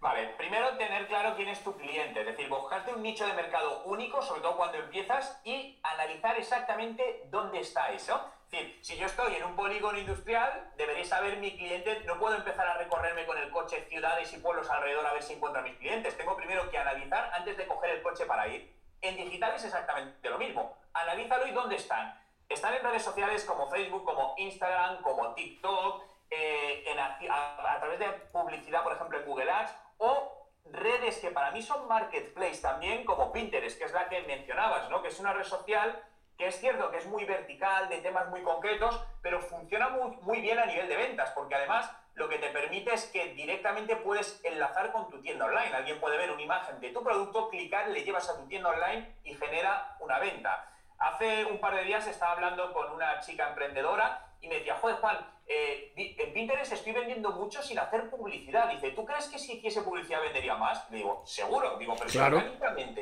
Vale, 0.00 0.28
primero 0.38 0.76
tener 0.76 1.08
claro 1.08 1.34
quién 1.36 1.48
es 1.48 1.64
tu 1.64 1.76
cliente, 1.76 2.20
es 2.20 2.26
decir, 2.26 2.48
buscarte 2.48 2.94
un 2.94 3.02
nicho 3.02 3.26
de 3.26 3.32
mercado 3.32 3.82
único, 3.86 4.22
sobre 4.22 4.42
todo 4.42 4.56
cuando 4.56 4.78
empiezas, 4.78 5.40
y 5.44 5.78
analizar 5.82 6.38
exactamente 6.38 7.26
dónde 7.30 7.60
está 7.60 7.90
eso. 7.92 8.20
Es 8.46 8.52
decir, 8.52 8.78
si 8.80 8.96
yo 8.96 9.06
estoy 9.06 9.34
en 9.34 9.44
un 9.44 9.56
polígono 9.56 9.98
industrial, 9.98 10.70
debería 10.76 11.04
saber 11.04 11.38
mi 11.38 11.56
cliente, 11.56 12.00
no 12.06 12.16
puedo 12.18 12.36
empezar 12.36 12.66
a 12.68 12.78
recorrerme 12.78 13.26
con 13.26 13.36
el 13.36 13.50
coche 13.50 13.84
ciudades 13.88 14.32
y 14.32 14.38
pueblos 14.38 14.70
alrededor 14.70 15.04
a 15.04 15.12
ver 15.12 15.22
si 15.22 15.32
encuentro 15.32 15.60
a 15.60 15.64
mis 15.64 15.76
clientes. 15.78 16.16
Tengo 16.16 16.36
primero 16.36 16.70
que 16.70 16.78
analizar 16.78 17.28
antes 17.34 17.56
de 17.56 17.66
coger 17.66 17.90
el 17.90 18.02
coche 18.02 18.24
para 18.24 18.46
ir. 18.46 18.72
En 19.02 19.16
digital 19.16 19.52
es 19.56 19.64
exactamente 19.64 20.30
lo 20.30 20.38
mismo. 20.38 20.78
Analízalo 20.92 21.46
y 21.48 21.50
dónde 21.50 21.74
están. 21.74 22.20
Están 22.48 22.74
en 22.74 22.84
redes 22.84 23.02
sociales 23.02 23.44
como 23.44 23.68
Facebook, 23.68 24.04
como 24.04 24.36
Instagram, 24.38 25.02
como 25.02 25.34
TikTok, 25.34 26.04
eh, 26.30 26.84
a, 27.28 27.78
través 27.80 27.98
de 27.98 28.08
publicidad, 28.32 28.84
por 28.84 28.92
ejemplo, 28.92 29.18
en 29.18 29.26
Google 29.26 29.50
Ads, 29.50 29.72
o 29.98 30.48
redes 30.66 31.18
que 31.18 31.32
para 31.32 31.50
mí 31.50 31.62
son 31.62 31.88
marketplace 31.88 32.62
también, 32.62 33.04
como 33.04 33.32
Pinterest, 33.32 33.76
que 33.76 33.84
es 33.84 33.92
la 33.92 34.08
que 34.08 34.22
mencionabas, 34.22 34.88
¿no? 34.88 35.02
Que 35.02 35.08
es 35.08 35.18
una 35.18 35.32
red 35.32 35.44
social 35.44 36.00
que 36.36 36.46
es 36.48 36.60
cierto 36.60 36.90
que 36.90 36.98
es 36.98 37.06
muy 37.06 37.24
vertical, 37.24 37.88
de 37.88 37.98
temas 37.98 38.28
muy 38.28 38.42
concretos, 38.42 39.00
pero 39.22 39.40
funciona 39.40 39.88
muy, 39.88 40.16
muy 40.22 40.40
bien 40.40 40.58
a 40.58 40.66
nivel 40.66 40.88
de 40.88 40.96
ventas, 40.96 41.30
porque 41.30 41.54
además 41.54 41.90
lo 42.14 42.28
que 42.28 42.38
te 42.38 42.48
permite 42.48 42.94
es 42.94 43.06
que 43.06 43.34
directamente 43.34 43.96
puedes 43.96 44.40
enlazar 44.44 44.92
con 44.92 45.10
tu 45.10 45.20
tienda 45.20 45.44
online. 45.44 45.74
Alguien 45.74 46.00
puede 46.00 46.16
ver 46.16 46.30
una 46.30 46.42
imagen 46.42 46.80
de 46.80 46.90
tu 46.90 47.02
producto, 47.02 47.50
clicar, 47.50 47.88
le 47.88 48.04
llevas 48.04 48.28
a 48.28 48.36
tu 48.36 48.46
tienda 48.48 48.70
online 48.70 49.16
y 49.24 49.34
genera 49.34 49.96
una 50.00 50.18
venta. 50.18 50.72
Hace 50.98 51.44
un 51.44 51.60
par 51.60 51.74
de 51.74 51.84
días 51.84 52.06
estaba 52.06 52.32
hablando 52.32 52.72
con 52.72 52.90
una 52.90 53.20
chica 53.20 53.48
emprendedora 53.48 54.26
y 54.40 54.48
me 54.48 54.56
decía, 54.56 54.76
joder 54.76 54.96
Juan, 54.96 55.18
eh, 55.46 55.92
en 55.96 56.32
Pinterest 56.32 56.72
estoy 56.72 56.92
vendiendo 56.92 57.32
mucho 57.32 57.62
sin 57.62 57.78
hacer 57.78 58.08
publicidad. 58.08 58.70
Dice, 58.70 58.92
¿tú 58.92 59.04
crees 59.04 59.28
que 59.28 59.38
si 59.38 59.58
hiciese 59.58 59.82
publicidad 59.82 60.22
vendería 60.22 60.56
más? 60.56 60.90
Le 60.90 60.98
digo, 60.98 61.22
seguro. 61.26 61.76
Digo, 61.78 61.94
pero 61.98 62.10
claro. 62.10 62.42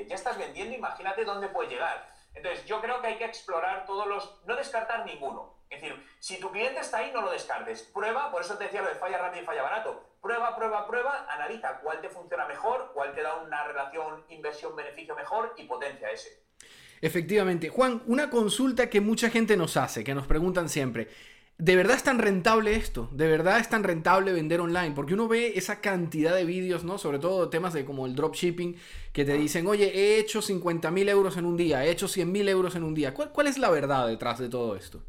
ya 0.06 0.14
estás 0.14 0.36
vendiendo, 0.36 0.74
imagínate 0.74 1.24
dónde 1.24 1.48
puede 1.48 1.70
llegar. 1.70 2.13
Entonces, 2.34 2.64
yo 2.66 2.80
creo 2.80 3.00
que 3.00 3.08
hay 3.08 3.16
que 3.16 3.24
explorar 3.24 3.86
todos 3.86 4.06
los, 4.06 4.40
no 4.46 4.56
descartar 4.56 5.06
ninguno. 5.06 5.54
Es 5.70 5.80
decir, 5.80 6.06
si 6.18 6.38
tu 6.38 6.50
cliente 6.50 6.80
está 6.80 6.98
ahí, 6.98 7.10
no 7.12 7.22
lo 7.22 7.30
descartes. 7.30 7.82
Prueba, 7.82 8.30
por 8.30 8.42
eso 8.42 8.56
te 8.56 8.64
decía 8.64 8.82
lo 8.82 8.88
de 8.88 8.94
falla 8.94 9.18
rápido 9.18 9.42
y 9.42 9.46
falla 9.46 9.62
barato. 9.62 10.04
Prueba, 10.20 10.56
prueba, 10.56 10.86
prueba, 10.86 11.26
analiza 11.30 11.80
cuál 11.80 12.00
te 12.00 12.08
funciona 12.08 12.46
mejor, 12.46 12.92
cuál 12.94 13.14
te 13.14 13.22
da 13.22 13.36
una 13.36 13.64
relación 13.64 14.24
inversión-beneficio 14.28 15.14
mejor 15.14 15.54
y 15.56 15.64
potencia 15.64 16.10
ese. 16.10 16.44
Efectivamente. 17.00 17.68
Juan, 17.68 18.02
una 18.06 18.30
consulta 18.30 18.88
que 18.88 19.00
mucha 19.00 19.30
gente 19.30 19.56
nos 19.56 19.76
hace, 19.76 20.02
que 20.02 20.14
nos 20.14 20.26
preguntan 20.26 20.68
siempre. 20.68 21.08
¿De 21.58 21.76
verdad 21.76 21.96
es 21.96 22.02
tan 22.02 22.18
rentable 22.18 22.74
esto? 22.74 23.08
¿De 23.12 23.28
verdad 23.28 23.60
es 23.60 23.68
tan 23.68 23.84
rentable 23.84 24.32
vender 24.32 24.60
online? 24.60 24.90
Porque 24.90 25.14
uno 25.14 25.28
ve 25.28 25.52
esa 25.54 25.80
cantidad 25.80 26.34
de 26.34 26.44
vídeos, 26.44 26.82
¿no? 26.82 26.98
Sobre 26.98 27.20
todo 27.20 27.48
temas 27.48 27.72
de 27.72 27.84
como 27.84 28.06
el 28.06 28.16
dropshipping, 28.16 28.76
que 29.12 29.24
te 29.24 29.34
dicen, 29.34 29.66
oye, 29.68 29.86
he 29.94 30.18
hecho 30.18 30.42
50 30.42 30.90
mil 30.90 31.08
euros 31.08 31.36
en 31.36 31.44
un 31.44 31.56
día, 31.56 31.84
he 31.84 31.90
hecho 31.90 32.08
100 32.08 32.32
mil 32.32 32.48
euros 32.48 32.74
en 32.74 32.82
un 32.82 32.92
día. 32.92 33.14
¿Cuál, 33.14 33.30
¿Cuál 33.30 33.46
es 33.46 33.56
la 33.56 33.70
verdad 33.70 34.08
detrás 34.08 34.40
de 34.40 34.48
todo 34.48 34.74
esto? 34.74 35.00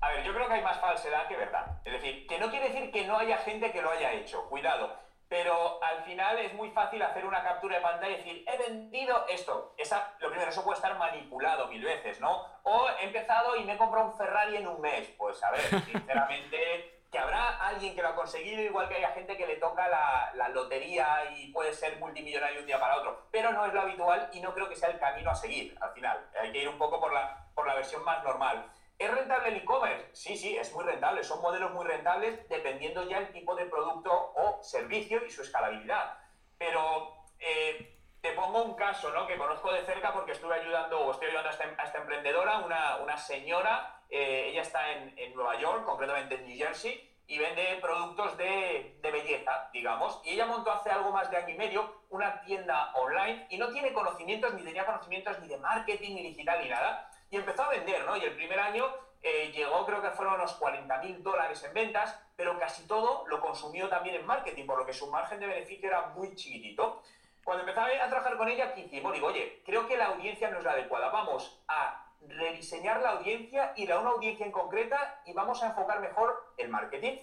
A 0.00 0.10
ver, 0.10 0.24
yo 0.24 0.34
creo 0.34 0.48
que 0.48 0.54
hay 0.54 0.62
más 0.62 0.80
falsedad 0.80 1.28
que 1.28 1.36
verdad. 1.36 1.80
Es 1.84 1.92
decir, 1.92 2.26
que 2.26 2.38
no 2.40 2.50
quiere 2.50 2.70
decir 2.70 2.90
que 2.90 3.06
no 3.06 3.16
haya 3.16 3.38
gente 3.38 3.70
que 3.70 3.80
lo 3.80 3.90
haya 3.90 4.12
hecho. 4.12 4.42
Cuidado 4.48 5.09
pero 5.30 5.80
al 5.80 6.02
final 6.02 6.40
es 6.40 6.52
muy 6.54 6.72
fácil 6.72 7.00
hacer 7.02 7.24
una 7.24 7.44
captura 7.44 7.76
de 7.76 7.82
pantalla 7.82 8.14
y 8.14 8.16
decir, 8.16 8.44
he 8.48 8.58
vendido 8.58 9.24
esto. 9.28 9.74
Esa, 9.78 10.12
lo 10.18 10.28
primero, 10.28 10.50
eso 10.50 10.64
puede 10.64 10.74
estar 10.74 10.98
manipulado 10.98 11.68
mil 11.68 11.84
veces, 11.84 12.20
¿no? 12.20 12.46
O 12.64 12.88
he 12.98 13.04
empezado 13.04 13.54
y 13.54 13.62
me 13.62 13.74
he 13.74 13.78
comprado 13.78 14.08
un 14.08 14.18
Ferrari 14.18 14.56
en 14.56 14.66
un 14.66 14.80
mes. 14.80 15.08
Pues 15.16 15.40
a 15.44 15.52
ver, 15.52 15.60
sinceramente, 15.84 17.04
que 17.12 17.18
habrá 17.18 17.64
alguien 17.64 17.94
que 17.94 18.02
lo 18.02 18.08
ha 18.08 18.16
conseguido, 18.16 18.60
igual 18.60 18.88
que 18.88 18.96
haya 18.96 19.12
gente 19.12 19.36
que 19.36 19.46
le 19.46 19.54
toca 19.54 19.88
la, 19.88 20.32
la 20.34 20.48
lotería 20.48 21.30
y 21.36 21.52
puede 21.52 21.72
ser 21.74 22.00
multimillonario 22.00 22.58
un 22.58 22.66
día 22.66 22.80
para 22.80 22.96
otro. 22.96 23.28
Pero 23.30 23.52
no 23.52 23.64
es 23.66 23.72
lo 23.72 23.82
habitual 23.82 24.30
y 24.32 24.40
no 24.40 24.52
creo 24.52 24.68
que 24.68 24.74
sea 24.74 24.88
el 24.88 24.98
camino 24.98 25.30
a 25.30 25.36
seguir 25.36 25.78
al 25.80 25.92
final. 25.92 26.28
Hay 26.40 26.50
que 26.50 26.62
ir 26.62 26.68
un 26.68 26.78
poco 26.78 26.98
por 26.98 27.12
la, 27.12 27.46
por 27.54 27.68
la 27.68 27.74
versión 27.74 28.02
más 28.02 28.24
normal. 28.24 28.68
¿Es 29.00 29.10
rentable 29.10 29.48
el 29.48 29.56
e-commerce? 29.56 30.10
Sí, 30.12 30.36
sí, 30.36 30.58
es 30.58 30.74
muy 30.74 30.84
rentable. 30.84 31.24
Son 31.24 31.40
modelos 31.40 31.72
muy 31.72 31.86
rentables 31.86 32.46
dependiendo 32.50 33.08
ya 33.08 33.16
el 33.16 33.32
tipo 33.32 33.54
de 33.54 33.64
producto 33.64 34.12
o 34.12 34.62
servicio 34.62 35.24
y 35.24 35.30
su 35.30 35.40
escalabilidad. 35.40 36.18
Pero 36.58 37.24
eh, 37.38 37.96
te 38.20 38.32
pongo 38.32 38.62
un 38.62 38.74
caso 38.74 39.10
¿no? 39.10 39.26
que 39.26 39.38
conozco 39.38 39.72
de 39.72 39.86
cerca 39.86 40.12
porque 40.12 40.32
estuve 40.32 40.54
ayudando 40.54 41.00
o 41.00 41.12
estoy 41.12 41.28
ayudando 41.28 41.48
a 41.48 41.52
esta, 41.52 41.64
esta 41.82 41.98
emprendedora, 41.98 42.58
una, 42.58 42.98
una 42.98 43.16
señora, 43.16 44.02
eh, 44.10 44.48
ella 44.50 44.60
está 44.60 44.92
en, 44.92 45.18
en, 45.18 45.34
Nueva 45.34 45.58
York, 45.58 45.86
concretamente 45.86 46.34
en 46.34 46.46
New 46.46 46.58
Jersey, 46.58 47.09
y 47.30 47.38
vende 47.38 47.78
productos 47.80 48.36
de, 48.36 48.98
de, 49.00 49.10
belleza, 49.10 49.70
digamos. 49.72 50.20
Y 50.24 50.30
ella 50.30 50.46
montó 50.46 50.70
hace 50.72 50.90
algo 50.90 51.10
más 51.12 51.30
de 51.30 51.38
año 51.38 51.54
y 51.54 51.58
medio 51.58 52.02
una 52.10 52.42
tienda 52.42 52.92
online 52.94 53.46
y 53.48 53.56
no 53.56 53.68
tiene 53.68 53.92
conocimientos, 53.92 54.52
ni 54.54 54.62
tenía 54.62 54.84
conocimientos 54.84 55.38
ni 55.40 55.48
de 55.48 55.56
marketing, 55.56 56.14
ni 56.16 56.22
digital, 56.22 56.60
ni 56.62 56.68
nada 56.68 57.10
y 57.30 57.36
empezó 57.36 57.62
a 57.62 57.70
vender, 57.70 58.04
¿no? 58.04 58.16
Y 58.16 58.24
el 58.24 58.34
primer 58.34 58.58
año 58.58 58.84
eh, 59.22 59.52
llegó, 59.54 59.86
creo 59.86 60.02
que 60.02 60.10
fueron 60.10 60.34
unos 60.34 60.54
40 60.54 60.98
mil 60.98 61.22
dólares 61.22 61.62
en 61.62 61.72
ventas, 61.72 62.18
pero 62.36 62.58
casi 62.58 62.86
todo 62.86 63.24
lo 63.28 63.40
consumió 63.40 63.88
también 63.88 64.16
en 64.16 64.26
marketing, 64.26 64.66
por 64.66 64.78
lo 64.78 64.86
que 64.86 64.92
su 64.92 65.06
margen 65.10 65.38
de 65.38 65.46
beneficio 65.46 65.88
era 65.88 66.08
muy 66.08 66.34
chiquitito. 66.34 67.02
Cuando 67.44 67.62
empezaba 67.62 67.88
a 67.88 68.08
trabajar 68.08 68.36
con 68.36 68.48
ella, 68.48 68.74
¿qué 68.74 68.80
hicimos? 68.82 69.12
Digo, 69.12 69.28
oye, 69.28 69.62
creo 69.64 69.86
que 69.86 69.96
la 69.96 70.06
audiencia 70.06 70.50
no 70.50 70.58
es 70.58 70.64
la 70.64 70.72
adecuada. 70.72 71.08
Vamos 71.08 71.62
a 71.68 72.09
rediseñar 72.26 73.00
la 73.00 73.10
audiencia, 73.10 73.72
ir 73.76 73.92
a 73.92 73.98
una 73.98 74.10
audiencia 74.10 74.46
en 74.46 74.52
concreta 74.52 75.22
y 75.24 75.32
vamos 75.32 75.62
a 75.62 75.68
enfocar 75.68 76.00
mejor 76.00 76.54
el 76.56 76.68
marketing. 76.68 77.18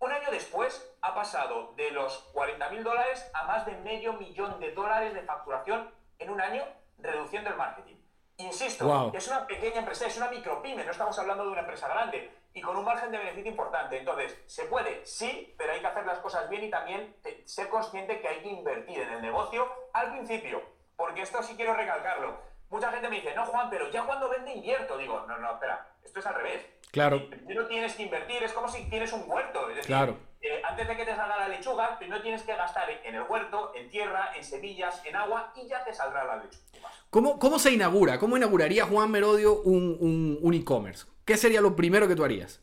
Un 0.00 0.12
año 0.12 0.30
después 0.30 0.94
ha 1.02 1.14
pasado 1.14 1.72
de 1.76 1.90
los 1.90 2.18
40 2.32 2.70
mil 2.70 2.84
dólares 2.84 3.30
a 3.34 3.44
más 3.44 3.66
de 3.66 3.76
medio 3.78 4.12
millón 4.12 4.60
de 4.60 4.72
dólares 4.72 5.12
de 5.12 5.22
facturación 5.22 5.90
en 6.18 6.30
un 6.30 6.40
año, 6.40 6.62
reduciendo 6.98 7.50
el 7.50 7.56
marketing. 7.56 7.96
Insisto, 8.36 9.10
es 9.12 9.26
una 9.26 9.46
pequeña 9.48 9.80
empresa, 9.80 10.06
es 10.06 10.16
una 10.16 10.28
micropyme, 10.28 10.84
no 10.84 10.92
estamos 10.92 11.18
hablando 11.18 11.44
de 11.44 11.50
una 11.50 11.62
empresa 11.62 11.88
grande 11.88 12.30
y 12.54 12.60
con 12.60 12.76
un 12.76 12.84
margen 12.84 13.10
de 13.10 13.18
beneficio 13.18 13.50
importante. 13.50 13.98
Entonces, 13.98 14.40
¿se 14.46 14.66
puede? 14.66 15.04
Sí, 15.04 15.54
pero 15.58 15.72
hay 15.72 15.80
que 15.80 15.86
hacer 15.88 16.06
las 16.06 16.20
cosas 16.20 16.48
bien 16.48 16.62
y 16.62 16.70
también 16.70 17.16
ser 17.44 17.68
consciente 17.68 18.20
que 18.20 18.28
hay 18.28 18.40
que 18.40 18.48
invertir 18.48 19.00
en 19.00 19.10
el 19.14 19.22
negocio 19.22 19.66
al 19.92 20.12
principio, 20.12 20.62
porque 20.96 21.22
esto 21.22 21.42
sí 21.42 21.56
quiero 21.56 21.74
recalcarlo. 21.74 22.38
Mucha 22.70 22.92
gente 22.92 23.08
me 23.08 23.16
dice, 23.16 23.34
no, 23.34 23.46
Juan, 23.46 23.70
pero 23.70 23.90
ya 23.90 24.04
cuando 24.04 24.28
vende 24.28 24.52
invierto. 24.52 24.98
Digo, 24.98 25.24
no, 25.26 25.38
no, 25.38 25.52
espera, 25.52 25.86
esto 26.02 26.20
es 26.20 26.26
al 26.26 26.34
revés. 26.34 26.66
Claro. 26.90 27.28
Primero 27.28 27.66
tienes 27.66 27.94
que 27.94 28.02
invertir, 28.02 28.42
es 28.42 28.52
como 28.52 28.68
si 28.68 28.88
tienes 28.88 29.12
un 29.12 29.24
huerto. 29.26 29.68
Es 29.70 29.76
decir, 29.76 29.86
claro. 29.86 30.18
Eh, 30.40 30.62
antes 30.64 30.86
de 30.86 30.96
que 30.96 31.04
te 31.04 31.16
salga 31.16 31.36
la 31.36 31.48
lechuga, 31.48 31.98
primero 31.98 32.22
tienes 32.22 32.42
que 32.42 32.54
gastar 32.54 32.88
en 32.90 33.14
el 33.14 33.22
huerto, 33.22 33.72
en 33.74 33.90
tierra, 33.90 34.32
en 34.36 34.44
semillas, 34.44 35.04
en 35.04 35.16
agua 35.16 35.52
y 35.56 35.66
ya 35.66 35.84
te 35.84 35.92
saldrá 35.92 36.24
la 36.24 36.36
lechuga. 36.36 36.88
¿Cómo, 37.10 37.38
cómo 37.38 37.58
se 37.58 37.72
inaugura? 37.72 38.18
¿Cómo 38.18 38.36
inauguraría 38.36 38.84
Juan 38.84 39.10
Merodio 39.10 39.60
un, 39.62 40.38
un, 40.40 40.54
e-commerce? 40.54 41.06
¿Qué 41.24 41.36
sería 41.36 41.60
lo 41.60 41.74
primero 41.74 42.06
que 42.06 42.14
tú 42.14 42.24
harías? 42.24 42.62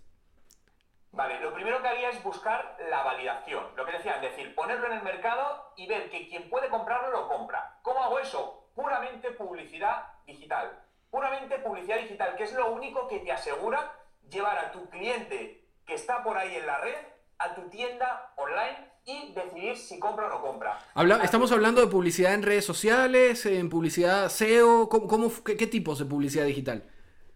Vale, 1.11 1.39
lo 1.39 1.53
primero 1.53 1.81
que 1.81 1.87
haría 1.87 2.09
es 2.09 2.23
buscar 2.23 2.77
la 2.89 3.03
validación. 3.03 3.65
Lo 3.75 3.85
que 3.85 3.93
decía, 3.93 4.15
es 4.15 4.21
decir, 4.21 4.55
ponerlo 4.55 4.87
en 4.87 4.93
el 4.93 5.03
mercado 5.03 5.73
y 5.75 5.87
ver 5.87 6.09
que 6.09 6.27
quien 6.29 6.49
puede 6.49 6.69
comprarlo 6.69 7.11
lo 7.11 7.27
compra. 7.27 7.79
¿Cómo 7.81 8.03
hago 8.03 8.19
eso? 8.19 8.64
Puramente 8.75 9.31
publicidad 9.31 10.03
digital. 10.27 10.79
Puramente 11.09 11.57
publicidad 11.59 11.97
digital, 11.97 12.35
que 12.35 12.43
es 12.43 12.53
lo 12.53 12.71
único 12.71 13.07
que 13.07 13.19
te 13.19 13.31
asegura 13.31 13.93
llevar 14.29 14.57
a 14.57 14.71
tu 14.71 14.89
cliente 14.89 15.65
que 15.85 15.93
está 15.93 16.23
por 16.23 16.37
ahí 16.37 16.55
en 16.55 16.67
la 16.67 16.77
red 16.79 16.95
a 17.37 17.55
tu 17.55 17.69
tienda 17.69 18.33
online 18.35 18.95
y 19.05 19.33
decidir 19.33 19.77
si 19.77 19.99
compra 19.99 20.27
o 20.27 20.29
no 20.29 20.41
compra. 20.41 20.79
estamos 21.23 21.51
hablando 21.51 21.81
de 21.81 21.87
publicidad 21.87 22.33
en 22.33 22.43
redes 22.43 22.65
sociales, 22.65 23.45
en 23.45 23.69
publicidad 23.69 24.29
SEO, 24.29 24.89
¿cómo, 24.89 25.31
qué, 25.43 25.55
qué, 25.55 25.67
tipos 25.67 25.99
de 25.99 26.05
publicidad 26.05 26.45
digital? 26.45 26.83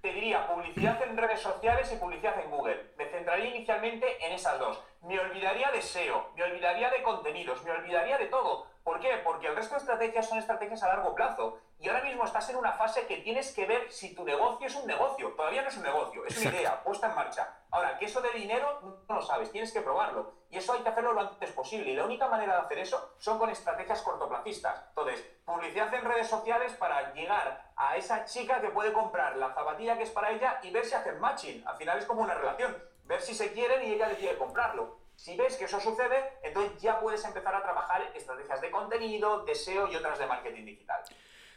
Te 0.02 0.12
diría 0.12 0.48
publicidad 0.48 1.02
en 1.04 1.16
redes 1.16 1.42
sociales 1.42 1.92
y 1.94 1.98
publicidad 1.98 2.40
en 2.44 2.50
Google. 2.50 2.92
Me 2.98 3.06
centraría 3.06 3.56
inicialmente 3.56 4.06
en 4.26 4.34
esas 4.34 4.58
dos. 4.58 4.80
Me 5.02 5.20
olvidaría 5.20 5.72
de 5.72 5.82
SEO, 5.82 6.32
me 6.36 6.44
olvidaría 6.44 6.90
de 6.90 7.02
contenidos, 7.02 7.64
me 7.64 7.72
olvidaría 7.72 8.18
de 8.18 8.26
todo. 8.26 8.68
¿Por 8.84 9.00
qué? 9.00 9.22
Porque 9.24 9.48
el 9.48 9.56
resto 9.56 9.76
de 9.76 9.80
estrategias 9.80 10.28
son 10.28 10.40
estrategias 10.40 10.84
a 10.84 10.88
largo 10.88 11.16
plazo. 11.16 11.60
Y 11.80 11.88
ahora 11.88 12.04
mismo 12.04 12.26
estás 12.26 12.50
en 12.50 12.58
una 12.58 12.74
fase 12.74 13.06
que 13.08 13.18
tienes 13.18 13.54
que 13.54 13.66
ver 13.66 13.92
si 13.92 14.14
tu 14.14 14.26
negocio 14.26 14.68
es 14.68 14.76
un 14.76 14.88
negocio. 14.88 15.30
Todavía 15.36 15.62
no 15.62 15.70
es 15.70 15.78
un 15.78 15.84
negocio, 15.84 16.26
es 16.26 16.38
una 16.40 16.50
idea 16.50 16.84
puesta 16.84 17.08
en 17.08 17.16
marcha. 17.16 17.56
Ahora, 17.72 17.98
que 17.98 18.06
eso 18.06 18.20
de 18.20 18.32
dinero 18.32 19.04
no 19.08 19.16
lo 19.16 19.22
sabes, 19.22 19.52
tienes 19.52 19.72
que 19.72 19.82
probarlo. 19.82 20.34
Y 20.50 20.58
eso 20.58 20.74
hay 20.74 20.82
que 20.82 20.90
hacerlo 20.90 21.14
lo 21.14 21.22
antes 21.22 21.52
posible. 21.52 21.92
Y 21.92 21.96
la 21.96 22.06
única 22.06 22.28
manera 22.28 22.56
de 22.56 22.62
hacer 22.62 22.80
eso 22.80 23.14
son 23.20 23.40
con 23.40 23.50
estrategias 23.50 24.02
cortoplacistas. 24.02 24.84
Entonces, 24.90 25.24
publicidad 25.46 25.94
en 25.94 26.04
redes 26.04 26.28
sociales 26.28 26.74
para 26.74 27.14
llegar 27.14 27.72
a 27.76 27.96
esa 27.96 28.26
chica 28.26 28.60
que 28.60 28.70
puede 28.70 28.92
comprar 28.92 29.38
la 29.38 29.54
zapatilla 29.54 29.98
que 29.98 30.04
es 30.04 30.12
para 30.12 30.32
ella 30.32 30.60
y 30.64 30.72
ver 30.72 30.86
si 30.86 30.96
hacen 30.96 31.20
matching. 31.20 31.66
Al 31.66 31.78
final 31.78 32.00
es 32.00 32.06
como 32.06 32.24
una 32.24 32.34
relación. 32.34 32.76
Ver 33.10 33.22
si 33.22 33.34
se 33.34 33.52
quieren 33.52 33.86
y 33.88 33.94
ella 33.94 34.08
decide 34.08 34.38
comprarlo. 34.38 35.00
Si 35.16 35.36
ves 35.36 35.58
que 35.58 35.66
eso 35.66 35.80
sucede, 35.80 36.16
entonces 36.44 36.80
ya 36.80 37.00
puedes 37.00 37.26
empezar 37.26 37.56
a 37.56 37.64
trabajar 37.64 38.04
estrategias 38.16 38.62
de 38.62 38.70
contenido, 38.70 39.44
de 39.46 39.56
SEO 39.56 39.92
y 39.92 39.96
otras 39.96 40.20
de 40.20 40.28
marketing 40.28 40.64
digital. 40.64 41.02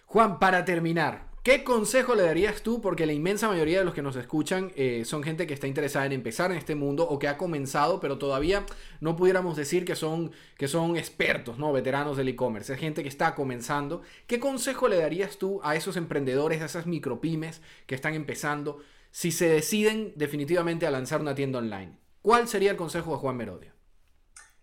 Juan, 0.06 0.38
para 0.38 0.64
terminar, 0.64 1.26
¿qué 1.42 1.62
consejo 1.62 2.14
le 2.14 2.22
darías 2.22 2.62
tú? 2.62 2.80
Porque 2.80 3.04
la 3.04 3.12
inmensa 3.12 3.48
mayoría 3.48 3.80
de 3.80 3.84
los 3.84 3.92
que 3.92 4.00
nos 4.00 4.16
escuchan 4.16 4.72
eh, 4.76 5.04
son 5.04 5.22
gente 5.22 5.46
que 5.46 5.52
está 5.52 5.66
interesada 5.66 6.06
en 6.06 6.12
empezar 6.12 6.50
en 6.52 6.56
este 6.56 6.74
mundo 6.74 7.06
o 7.06 7.18
que 7.18 7.28
ha 7.28 7.36
comenzado, 7.36 8.00
pero 8.00 8.16
todavía 8.16 8.64
no 9.00 9.14
pudiéramos 9.14 9.54
decir 9.54 9.84
que 9.84 9.94
son, 9.94 10.32
que 10.56 10.68
son 10.68 10.96
expertos, 10.96 11.58
¿no? 11.58 11.70
Veteranos 11.70 12.16
del 12.16 12.30
e-commerce. 12.30 12.72
Es 12.72 12.80
gente 12.80 13.02
que 13.02 13.10
está 13.10 13.34
comenzando. 13.34 14.00
¿Qué 14.26 14.40
consejo 14.40 14.88
le 14.88 14.96
darías 14.96 15.36
tú 15.36 15.60
a 15.62 15.76
esos 15.76 15.98
emprendedores, 15.98 16.62
a 16.62 16.64
esas 16.64 16.86
micropymes 16.86 17.60
que 17.86 17.94
están 17.94 18.14
empezando, 18.14 18.80
si 19.12 19.30
se 19.30 19.46
deciden 19.46 20.14
definitivamente 20.16 20.86
a 20.86 20.90
lanzar 20.90 21.20
una 21.20 21.34
tienda 21.34 21.58
online? 21.58 21.98
¿Cuál 22.22 22.48
sería 22.48 22.70
el 22.70 22.76
consejo 22.78 23.12
de 23.12 23.18
Juan 23.18 23.36
Merodio? 23.36 23.72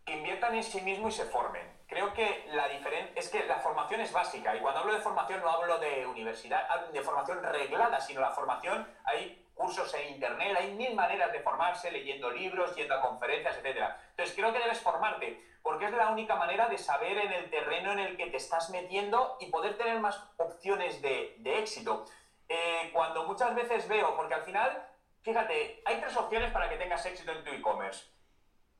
Que 0.03 0.13
inviertan 0.17 0.55
en 0.55 0.63
sí 0.63 0.81
mismo 0.81 1.07
y 1.07 1.11
se 1.11 1.23
formen. 1.25 1.61
Creo 1.87 2.13
que 2.13 2.45
la 2.53 2.67
diferencia 2.67 3.13
es 3.15 3.29
que 3.29 3.45
la 3.45 3.59
formación 3.59 4.01
es 4.01 4.11
básica 4.11 4.55
y 4.55 4.59
cuando 4.59 4.81
hablo 4.81 4.93
de 4.93 4.99
formación 4.99 5.41
no 5.41 5.49
hablo 5.49 5.77
de 5.77 6.05
universidad, 6.07 6.67
de 6.91 7.01
formación 7.01 7.43
reglada, 7.43 8.01
sino 8.01 8.21
la 8.21 8.31
formación, 8.31 8.87
hay 9.05 9.45
cursos 9.53 9.93
en 9.93 10.15
internet, 10.15 10.57
hay 10.57 10.73
mil 10.73 10.95
maneras 10.95 11.31
de 11.31 11.41
formarse, 11.41 11.91
leyendo 11.91 12.31
libros, 12.31 12.75
yendo 12.75 12.95
a 12.95 13.01
conferencias, 13.01 13.57
etc. 13.57 13.83
Entonces 14.11 14.35
creo 14.35 14.51
que 14.51 14.59
debes 14.59 14.79
formarte 14.79 15.45
porque 15.61 15.85
es 15.85 15.91
la 15.91 16.09
única 16.09 16.35
manera 16.35 16.67
de 16.69 16.77
saber 16.77 17.17
en 17.17 17.31
el 17.33 17.49
terreno 17.51 17.91
en 17.91 17.99
el 17.99 18.17
que 18.17 18.27
te 18.27 18.37
estás 18.37 18.69
metiendo 18.71 19.37
y 19.39 19.47
poder 19.47 19.77
tener 19.77 19.99
más 19.99 20.19
opciones 20.37 21.01
de 21.01 21.35
éxito. 21.43 22.05
Eh, 22.49 22.89
cuando 22.91 23.25
muchas 23.25 23.55
veces 23.55 23.87
veo, 23.87 24.15
porque 24.15 24.33
al 24.33 24.43
final 24.43 24.89
Fíjate, 25.21 25.81
hay 25.85 25.99
tres 25.99 26.15
opciones 26.15 26.51
para 26.51 26.69
que 26.69 26.77
tengas 26.77 27.05
éxito 27.05 27.31
en 27.31 27.43
tu 27.43 27.51
e-commerce. 27.51 28.05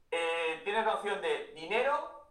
Eh, 0.10 0.62
tienes 0.63 0.86
la 0.86 0.95
opción 0.95 1.21
de 1.21 1.51
dinero, 1.53 2.27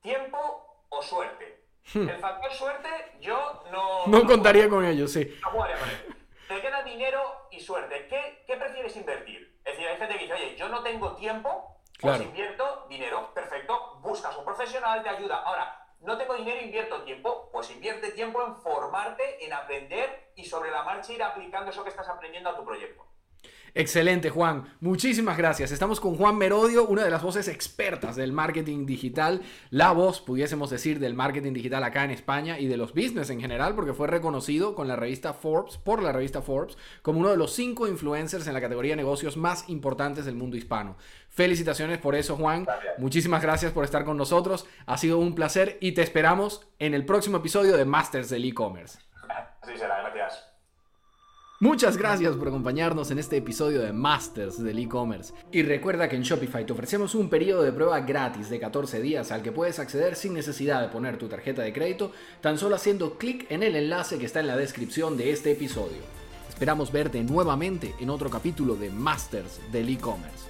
tiempo 0.00 0.84
o 0.88 1.02
suerte. 1.02 1.64
Hmm. 1.92 2.08
El 2.08 2.18
factor 2.18 2.52
suerte, 2.52 2.88
yo 3.20 3.64
no. 3.72 4.06
No, 4.06 4.26
contaría 4.26 4.68
con 4.68 4.84
ello, 4.84 5.08
sí. 5.08 5.38
No 5.42 5.50
jugaría 5.50 5.78
con 5.78 5.88
él. 5.88 6.16
Te 6.46 6.60
queda 6.60 6.82
dinero 6.82 7.48
y 7.50 7.60
suerte. 7.60 8.06
¿Qué, 8.08 8.44
¿Qué, 8.46 8.56
prefieres 8.56 8.94
invertir? 8.96 9.60
Es 9.64 9.72
decir, 9.72 9.88
hay 9.88 9.96
gente 9.96 10.14
que 10.14 10.20
dice, 10.20 10.34
oye, 10.34 10.56
yo 10.56 10.68
no 10.68 10.82
tengo 10.82 11.14
tiempo, 11.16 11.80
pues 12.00 12.20
invierto 12.20 12.86
dinero. 12.88 13.32
Perfecto, 13.34 13.98
buscas 14.00 14.36
un 14.36 14.44
profesional, 14.44 15.02
te 15.02 15.08
ayuda. 15.08 15.42
Ahora, 15.42 15.87
no 16.00 16.16
tengo 16.16 16.34
dinero, 16.36 16.60
invierto 16.62 17.02
tiempo. 17.02 17.48
Pues 17.52 17.70
invierte 17.70 18.12
tiempo 18.12 18.44
en 18.46 18.56
formarte, 18.56 19.44
en 19.44 19.52
aprender 19.52 20.30
y 20.36 20.44
sobre 20.44 20.70
la 20.70 20.84
marcha 20.84 21.12
ir 21.12 21.22
aplicando 21.22 21.70
eso 21.70 21.82
que 21.82 21.90
estás 21.90 22.08
aprendiendo 22.08 22.50
a 22.50 22.56
tu 22.56 22.64
proyecto. 22.64 23.08
Excelente, 23.74 24.30
Juan. 24.30 24.64
Muchísimas 24.80 25.36
gracias. 25.36 25.70
Estamos 25.70 26.00
con 26.00 26.16
Juan 26.16 26.36
Merodio, 26.36 26.86
una 26.86 27.04
de 27.04 27.10
las 27.10 27.22
voces 27.22 27.48
expertas 27.48 28.16
del 28.16 28.32
marketing 28.32 28.86
digital, 28.86 29.42
la 29.70 29.92
voz, 29.92 30.20
pudiésemos 30.20 30.70
decir, 30.70 30.98
del 30.98 31.14
marketing 31.14 31.52
digital 31.52 31.84
acá 31.84 32.04
en 32.04 32.10
España 32.10 32.58
y 32.58 32.66
de 32.66 32.76
los 32.76 32.92
business 32.92 33.30
en 33.30 33.40
general, 33.40 33.74
porque 33.74 33.92
fue 33.92 34.08
reconocido 34.08 34.74
con 34.74 34.88
la 34.88 34.96
revista 34.96 35.34
Forbes, 35.34 35.76
por 35.76 36.02
la 36.02 36.12
revista 36.12 36.42
Forbes, 36.42 36.78
como 37.02 37.20
uno 37.20 37.28
de 37.28 37.36
los 37.36 37.52
cinco 37.52 37.86
influencers 37.86 38.46
en 38.46 38.54
la 38.54 38.60
categoría 38.60 38.92
de 38.92 38.96
negocios 38.96 39.36
más 39.36 39.68
importantes 39.68 40.24
del 40.24 40.34
mundo 40.34 40.56
hispano. 40.56 40.96
Felicitaciones 41.38 41.98
por 41.98 42.16
eso, 42.16 42.34
Juan. 42.34 42.66
Muchísimas 42.96 43.40
gracias 43.40 43.70
por 43.70 43.84
estar 43.84 44.04
con 44.04 44.16
nosotros. 44.16 44.66
Ha 44.86 44.98
sido 44.98 45.20
un 45.20 45.36
placer 45.36 45.78
y 45.80 45.92
te 45.92 46.02
esperamos 46.02 46.66
en 46.80 46.94
el 46.94 47.04
próximo 47.04 47.36
episodio 47.36 47.76
de 47.76 47.84
Masters 47.84 48.28
del 48.28 48.44
E-Commerce. 48.44 48.98
Así 49.62 49.78
será, 49.78 50.00
gracias. 50.02 50.44
Muchas 51.60 51.96
gracias 51.96 52.34
por 52.34 52.48
acompañarnos 52.48 53.12
en 53.12 53.20
este 53.20 53.36
episodio 53.36 53.80
de 53.82 53.92
Masters 53.92 54.60
del 54.60 54.80
e-commerce. 54.80 55.32
Y 55.52 55.62
recuerda 55.62 56.08
que 56.08 56.16
en 56.16 56.22
Shopify 56.22 56.66
te 56.66 56.72
ofrecemos 56.72 57.14
un 57.14 57.30
periodo 57.30 57.62
de 57.62 57.72
prueba 57.72 58.00
gratis 58.00 58.50
de 58.50 58.58
14 58.58 59.00
días 59.00 59.30
al 59.30 59.42
que 59.42 59.52
puedes 59.52 59.78
acceder 59.78 60.16
sin 60.16 60.34
necesidad 60.34 60.80
de 60.80 60.88
poner 60.88 61.18
tu 61.18 61.28
tarjeta 61.28 61.62
de 61.62 61.72
crédito, 61.72 62.10
tan 62.40 62.58
solo 62.58 62.74
haciendo 62.74 63.16
clic 63.16 63.46
en 63.48 63.62
el 63.62 63.76
enlace 63.76 64.18
que 64.18 64.26
está 64.26 64.40
en 64.40 64.48
la 64.48 64.56
descripción 64.56 65.16
de 65.16 65.30
este 65.30 65.52
episodio. 65.52 66.02
Esperamos 66.48 66.90
verte 66.90 67.22
nuevamente 67.22 67.94
en 68.00 68.10
otro 68.10 68.28
capítulo 68.28 68.74
de 68.74 68.90
Masters 68.90 69.60
del 69.70 69.88
e-commerce. 69.88 70.47